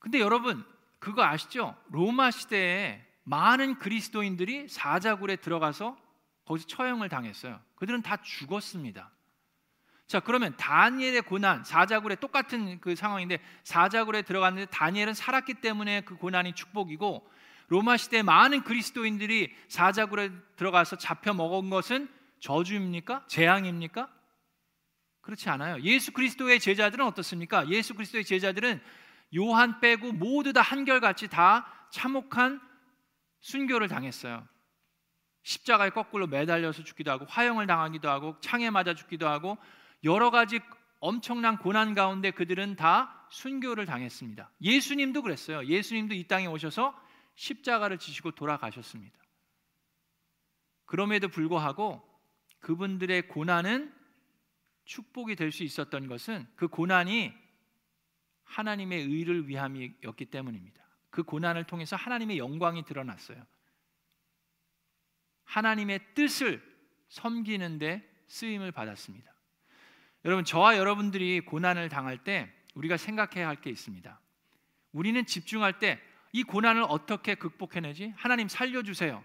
근데 0.00 0.20
여러분, 0.20 0.62
그거 0.98 1.22
아시죠? 1.22 1.74
로마 1.88 2.30
시대에 2.30 3.02
많은 3.24 3.78
그리스도인들이 3.78 4.68
사자굴에 4.68 5.36
들어가서 5.36 5.96
거기서 6.44 6.66
처형을 6.66 7.08
당했어요. 7.08 7.58
그들은 7.76 8.02
다 8.02 8.20
죽었습니다. 8.20 9.10
자, 10.06 10.20
그러면 10.20 10.56
다니엘의 10.56 11.22
고난, 11.22 11.64
사자굴에 11.64 12.16
똑같은 12.16 12.80
그 12.80 12.94
상황인데 12.94 13.38
사자굴에 13.64 14.22
들어갔는데 14.22 14.70
다니엘은 14.70 15.14
살았기 15.14 15.54
때문에 15.54 16.02
그 16.02 16.16
고난이 16.16 16.54
축복이고 16.54 17.30
로마 17.68 17.96
시대 17.96 18.22
많은 18.22 18.64
그리스도인들이 18.64 19.54
사자굴에 19.68 20.30
들어가서 20.56 20.96
잡혀 20.96 21.32
먹은 21.32 21.70
것은 21.70 22.08
저주입니까? 22.40 23.24
재앙입니까? 23.28 24.08
그렇지 25.22 25.48
않아요. 25.48 25.80
예수 25.82 26.12
그리스도의 26.12 26.60
제자들은 26.60 27.06
어떻습니까? 27.06 27.68
예수 27.68 27.94
그리스도의 27.94 28.24
제자들은 28.24 28.82
요한 29.36 29.80
빼고 29.80 30.12
모두 30.12 30.52
다 30.52 30.60
한결같이 30.60 31.28
다 31.28 31.66
참혹한 31.90 32.60
순교를 33.40 33.88
당했어요. 33.88 34.46
십자가에 35.44 35.90
거꾸로 35.90 36.26
매달려서 36.26 36.84
죽기도 36.84 37.10
하고 37.10 37.24
화형을 37.26 37.66
당하기도 37.66 38.08
하고 38.08 38.36
창에 38.40 38.70
맞아 38.70 38.94
죽기도 38.94 39.28
하고 39.28 39.56
여러 40.04 40.30
가지 40.30 40.60
엄청난 41.00 41.58
고난 41.58 41.94
가운데 41.94 42.30
그들은 42.30 42.76
다 42.76 43.26
순교를 43.30 43.86
당했습니다. 43.86 44.50
예수님도 44.60 45.22
그랬어요. 45.22 45.64
예수님도 45.66 46.14
이 46.14 46.24
땅에 46.24 46.46
오셔서 46.46 46.98
십자가를 47.34 47.98
지시고 47.98 48.32
돌아가셨습니다. 48.32 49.18
그럼에도 50.84 51.28
불구하고 51.28 52.06
그분들의 52.60 53.28
고난은 53.28 53.92
축복이 54.84 55.36
될 55.36 55.50
수 55.50 55.62
있었던 55.64 56.06
것은 56.08 56.46
그 56.56 56.68
고난이 56.68 57.32
하나님의 58.44 59.02
의를 59.02 59.48
위함이었기 59.48 60.26
때문입니다. 60.26 60.82
그 61.10 61.22
고난을 61.22 61.64
통해서 61.64 61.96
하나님의 61.96 62.38
영광이 62.38 62.84
드러났어요. 62.84 63.44
하나님의 65.44 66.14
뜻을 66.14 66.62
섬기는데 67.08 68.08
쓰임을 68.26 68.72
받았습니다. 68.72 69.31
여러분, 70.24 70.44
저와 70.44 70.76
여러분들이 70.76 71.40
고난을 71.40 71.88
당할 71.88 72.18
때 72.18 72.52
우리가 72.74 72.96
생각해야 72.96 73.48
할 73.48 73.56
게 73.60 73.70
있습니다. 73.70 74.20
우리는 74.92 75.24
집중할 75.26 75.78
때 75.78 76.00
이 76.32 76.42
고난을 76.42 76.84
어떻게 76.88 77.34
극복해내지? 77.34 78.14
하나님 78.16 78.48
살려주세요. 78.48 79.22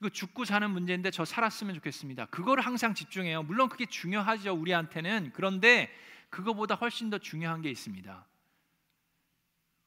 이거 0.00 0.08
죽고 0.10 0.44
사는 0.44 0.70
문제인데 0.70 1.10
저 1.10 1.24
살았으면 1.24 1.74
좋겠습니다. 1.76 2.26
그거를 2.26 2.64
항상 2.64 2.94
집중해요. 2.94 3.42
물론 3.42 3.68
그게 3.70 3.86
중요하죠, 3.86 4.52
우리한테는. 4.52 5.32
그런데 5.34 5.90
그거보다 6.28 6.74
훨씬 6.74 7.08
더 7.08 7.16
중요한 7.18 7.62
게 7.62 7.70
있습니다. 7.70 8.26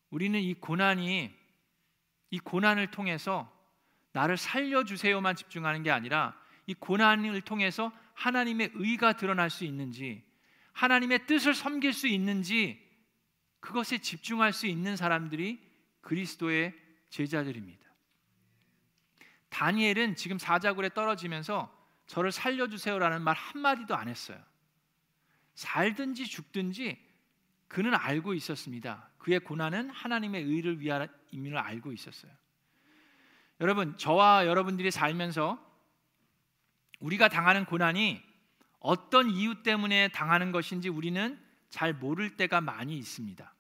우리는 0.10 0.40
이 0.42 0.56
고난이 0.56 1.32
이 2.32 2.40
고난을 2.40 2.88
통해서 2.90 3.50
나를 4.14 4.36
살려주세요만 4.36 5.36
집중하는 5.36 5.84
게 5.84 5.92
아니라 5.92 6.36
이 6.66 6.74
고난을 6.74 7.42
통해서 7.42 7.94
하나님의 8.14 8.72
의가 8.74 9.14
드러날 9.14 9.50
수 9.50 9.66
있는지 9.66 10.24
하나님의 10.74 11.28
뜻을 11.28 11.54
섬길 11.54 11.94
수 11.94 12.08
있는지 12.08 12.80
그것에 13.60 14.00
집중할 14.00 14.54
수 14.54 14.68
있는 14.68 14.96
사람들이 14.96 15.62
그리스도의 16.02 16.74
제자들입니다. 17.10 17.82
다니엘은 19.50 20.16
지금 20.16 20.40
사자굴에 20.40 20.90
떨어지면서 20.90 21.78
저를 22.08 22.32
살려주세요라는 22.32 23.22
말 23.22 23.36
한마디도 23.36 23.96
안 23.96 24.08
했어요. 24.08 24.42
살든지 25.56 26.26
죽든지 26.26 26.98
그는 27.68 27.94
알고 27.94 28.34
있었습니다. 28.34 29.10
그의 29.18 29.40
고난은 29.40 29.90
하나님의 29.92 30.44
의를 30.44 30.80
위함임을 30.80 31.58
알고 31.58 31.94
있었어요. 31.94 32.32
여러분, 33.60 33.96
저와 33.98 34.48
여러분들이 34.48 34.90
살면서 34.90 35.71
우리가 37.02 37.28
당하는 37.28 37.66
고난이 37.66 38.22
어떤 38.80 39.30
이유 39.30 39.62
때문에 39.64 40.08
당하는 40.10 40.52
것인지 40.52 40.90
우리는 40.90 41.40
잘 41.70 41.94
모를 41.94 42.36
때가 42.38 42.62
많이 42.62 42.98
있습니다. 42.98 43.54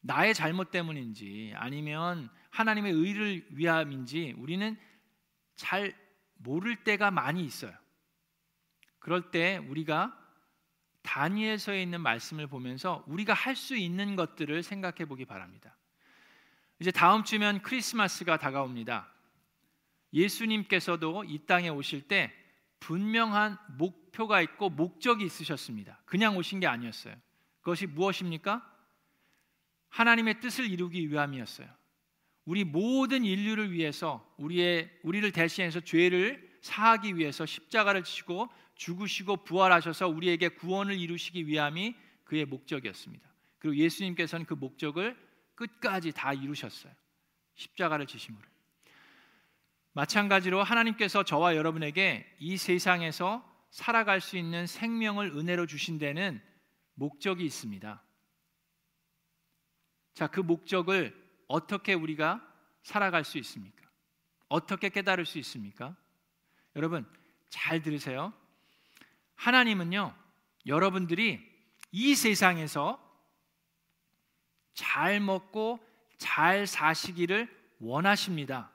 나의 0.00 0.34
잘못 0.34 0.70
때문인지 0.70 1.52
아니면 1.56 2.28
하나님의 2.50 2.92
의를 2.92 3.46
위함인지 3.50 4.34
우리는 4.36 4.76
잘 5.56 5.96
모를 6.34 6.76
때가 6.84 7.10
많이 7.10 7.42
있어요. 7.44 7.72
그럴 8.98 9.30
때 9.30 9.58
우리가 9.68 10.18
다니엘서에 11.02 11.82
있는 11.82 12.00
말씀을 12.00 12.46
보면서 12.46 13.04
우리가 13.06 13.34
할 13.34 13.56
수 13.56 13.76
있는 13.76 14.16
것들을 14.16 14.62
생각해 14.62 15.06
보기 15.06 15.24
바랍니다. 15.24 15.76
이제 16.80 16.90
다음 16.90 17.24
주면 17.24 17.62
크리스마스가 17.62 18.36
다가옵니다. 18.38 19.13
예수님께서도 20.14 21.24
이 21.24 21.40
땅에 21.46 21.68
오실 21.68 22.08
때 22.08 22.32
분명한 22.80 23.58
목표가 23.78 24.40
있고 24.42 24.70
목적이 24.70 25.24
있으셨습니다. 25.24 26.00
그냥 26.06 26.36
오신 26.36 26.60
게 26.60 26.66
아니었어요. 26.66 27.14
그것이 27.60 27.86
무엇입니까? 27.86 28.70
하나님의 29.88 30.40
뜻을 30.40 30.70
이루기 30.70 31.10
위함이었어요. 31.10 31.68
우리 32.44 32.64
모든 32.64 33.24
인류를 33.24 33.72
위해서 33.72 34.34
우리의 34.36 34.90
우리를 35.02 35.30
대신해서 35.32 35.80
죄를 35.80 36.52
사하기 36.60 37.16
위해서 37.16 37.46
십자가를 37.46 38.04
지시고 38.04 38.48
죽으시고 38.74 39.44
부활하셔서 39.44 40.08
우리에게 40.08 40.48
구원을 40.48 40.98
이루시기 40.98 41.46
위함이 41.46 41.94
그의 42.24 42.44
목적이었습니다. 42.44 43.28
그리고 43.58 43.76
예수님께서는 43.76 44.46
그 44.46 44.54
목적을 44.54 45.16
끝까지 45.54 46.12
다 46.12 46.32
이루셨어요. 46.32 46.92
십자가를 47.54 48.06
지심으로. 48.06 48.53
마찬가지로 49.94 50.62
하나님께서 50.62 51.22
저와 51.22 51.54
여러분에게 51.56 52.36
이 52.40 52.56
세상에서 52.56 53.48
살아갈 53.70 54.20
수 54.20 54.36
있는 54.36 54.66
생명을 54.66 55.36
은혜로 55.36 55.66
주신 55.66 55.98
데는 55.98 56.42
목적이 56.94 57.44
있습니다. 57.44 58.02
자, 60.14 60.26
그 60.26 60.40
목적을 60.40 61.14
어떻게 61.48 61.94
우리가 61.94 62.44
살아갈 62.82 63.24
수 63.24 63.38
있습니까? 63.38 63.88
어떻게 64.48 64.88
깨달을 64.88 65.26
수 65.26 65.38
있습니까? 65.38 65.96
여러분, 66.76 67.08
잘 67.48 67.80
들으세요. 67.80 68.32
하나님은요, 69.36 70.14
여러분들이 70.66 71.40
이 71.92 72.14
세상에서 72.16 73.00
잘 74.74 75.20
먹고 75.20 75.78
잘 76.18 76.66
사시기를 76.66 77.48
원하십니다. 77.78 78.73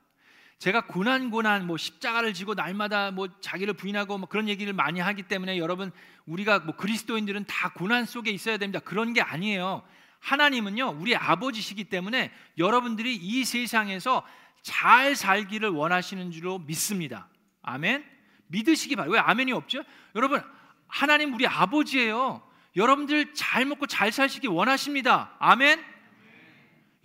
제가 0.60 0.82
고난 0.82 1.32
고난 1.32 1.66
뭐 1.66 1.78
십자가를 1.78 2.34
지고 2.34 2.54
날마다 2.54 3.12
뭐 3.12 3.30
자기를 3.40 3.74
부인하고 3.76 4.18
뭐 4.18 4.28
그런 4.28 4.50
얘기를 4.50 4.74
많이 4.74 5.00
하기 5.00 5.24
때문에 5.24 5.58
여러분 5.58 5.92
우리가 6.26 6.60
뭐 6.60 6.76
그리스도인들은 6.76 7.46
다 7.46 7.70
고난 7.70 8.06
속에 8.06 8.30
있어야 8.30 8.58
됩니다. 8.58 8.80
그런 8.84 9.14
게 9.14 9.22
아니에요. 9.22 9.84
하나님은요 10.20 10.98
우리 11.00 11.16
아버지시기 11.16 11.86
때문에 11.86 12.32
여러분들이 12.58 13.16
이 13.16 13.46
세상에서 13.46 14.28
잘 14.62 15.16
살기를 15.16 15.70
원하시는 15.70 16.30
줄로 16.32 16.60
믿습니다. 16.60 17.30
아멘. 17.62 18.04
믿으시기 18.48 18.98
바랍니다. 18.98 19.14
왜 19.14 19.32
아멘이 19.32 19.54
없죠? 19.54 19.84
여러분 20.16 20.44
하나님 20.88 21.34
우리 21.34 21.48
아버지예요. 21.48 22.44
여러분들 22.76 23.34
잘 23.34 23.64
먹고 23.64 23.88
잘 23.88 24.12
사시기 24.12 24.48
원하십니다. 24.48 25.34
아멘. 25.40 25.82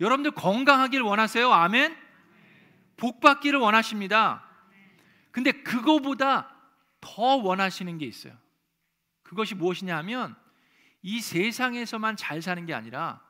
여러분들 0.01 0.31
건강하길 0.31 1.01
원하세요. 1.01 1.49
아멘. 1.53 2.04
복 2.97 3.19
받기를 3.19 3.59
원하십니다. 3.59 4.43
근데 5.31 5.51
그거보다 5.51 6.55
더 7.01 7.35
원하시는 7.35 7.97
게 7.97 8.05
있어요. 8.05 8.35
그것이 9.23 9.55
무엇이냐 9.55 9.97
하면 9.97 10.35
이 11.01 11.19
세상에서만 11.19 12.15
잘 12.15 12.41
사는 12.41 12.65
게 12.65 12.73
아니라 12.73 13.21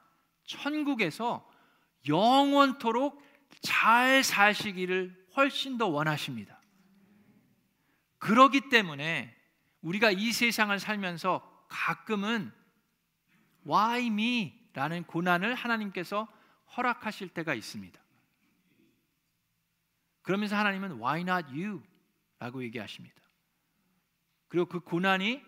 천국에서 0.46 1.50
영원토록 2.08 3.22
잘 3.62 4.24
사시기를 4.24 5.26
훨씬 5.36 5.78
더 5.78 5.88
원하십니다. 5.88 6.62
그러기 8.20 8.70
때문에 8.70 9.36
우리가 9.82 10.12
이 10.12 10.32
세상을 10.32 10.78
살면서 10.80 11.66
가끔은 11.68 12.52
why 13.68 14.08
me? 14.08 14.70
라는 14.74 15.04
고난을 15.04 15.56
하나님께서 15.56 16.28
허락하실 16.76 17.30
때가 17.30 17.54
있습니다. 17.54 18.00
그러면서 20.26 20.56
하나님은 20.58 20.94
why 20.94 21.22
not 21.22 21.48
you? 21.52 21.84
라고 22.40 22.64
얘기하십니다. 22.64 23.16
그리고 24.48 24.66
그 24.66 24.80
고난이 24.80 25.42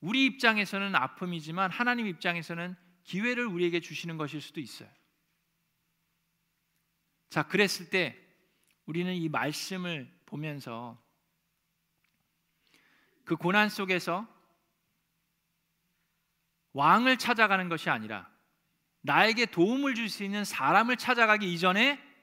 우리 0.00 0.26
입장에서는 0.26 0.94
아픔이지만 0.94 1.70
하나님 1.70 2.08
입장에서는 2.08 2.74
기회를 3.04 3.46
우리에게 3.46 3.78
주시는 3.80 4.16
것일 4.16 4.40
수도 4.40 4.60
있어요. 4.60 4.90
자, 7.30 7.44
그랬을 7.44 7.90
때 7.90 8.18
우리는 8.86 9.14
이 9.14 9.28
말씀을 9.28 10.12
보면서 10.26 11.00
그 13.24 13.36
고난 13.36 13.68
속에서 13.68 14.26
왕을 16.72 17.18
찾아가는 17.18 17.68
것이 17.68 17.88
아니라 17.88 18.28
나에게 19.02 19.46
도움을 19.46 19.94
줄 19.94 20.08
수 20.08 20.24
있는 20.24 20.44
사람을 20.44 20.96
찾아가기 20.96 21.52
이전에 21.52 22.13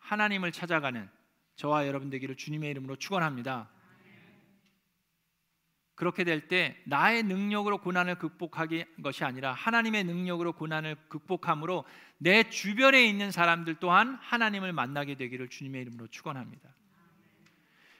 하나님을 0.00 0.52
찾아가는 0.52 1.08
저와 1.56 1.86
여러분 1.86 2.10
되기를 2.10 2.36
주님의 2.36 2.70
이름으로 2.70 2.96
축원합니다. 2.96 3.70
그렇게 5.94 6.24
될 6.24 6.48
때 6.48 6.82
나의 6.86 7.22
능력으로 7.24 7.76
고난을 7.76 8.14
극복하기 8.14 8.86
것이 9.02 9.22
아니라 9.22 9.52
하나님의 9.52 10.04
능력으로 10.04 10.54
고난을 10.54 10.96
극복함으로 11.08 11.84
내 12.16 12.48
주변에 12.48 13.04
있는 13.04 13.30
사람들 13.30 13.74
또한 13.80 14.18
하나님을 14.22 14.72
만나게 14.72 15.16
되기를 15.16 15.48
주님의 15.48 15.82
이름으로 15.82 16.06
축원합니다. 16.06 16.70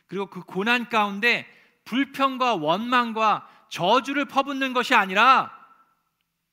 그리고 0.06 0.26
그 0.26 0.40
고난 0.40 0.88
가운데 0.88 1.46
불평과 1.84 2.54
원망과 2.56 3.66
저주를 3.68 4.24
퍼붓는 4.24 4.72
것이 4.72 4.94
아니라 4.94 5.54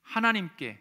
하나님께 0.04 0.78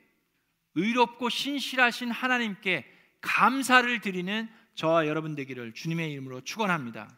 의롭고 0.75 1.29
신실하신 1.29 2.11
하나님께 2.11 2.93
감사를 3.21 4.01
드리는 4.01 4.49
저와 4.77 5.07
여러분 5.07 5.35
되기를 5.35 5.73
주님의 5.73 6.13
이름으로 6.13 6.43
축원합니다. 6.43 7.09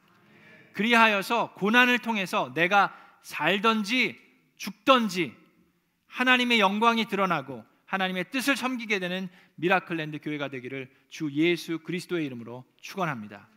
그리하여서 0.72 1.54
고난을 1.54 1.98
통해서 1.98 2.52
내가 2.54 2.96
살던지 3.22 4.16
죽던지 4.56 5.34
하나님의 6.06 6.60
영광이 6.60 7.06
드러나고 7.06 7.64
하나님의 7.84 8.30
뜻을 8.30 8.56
섬기게 8.56 9.00
되는 9.00 9.28
미라클랜드 9.56 10.20
교회가 10.20 10.48
되기를 10.48 10.88
주 11.08 11.30
예수 11.32 11.80
그리스도의 11.80 12.26
이름으로 12.26 12.64
축원합니다. 12.80 13.48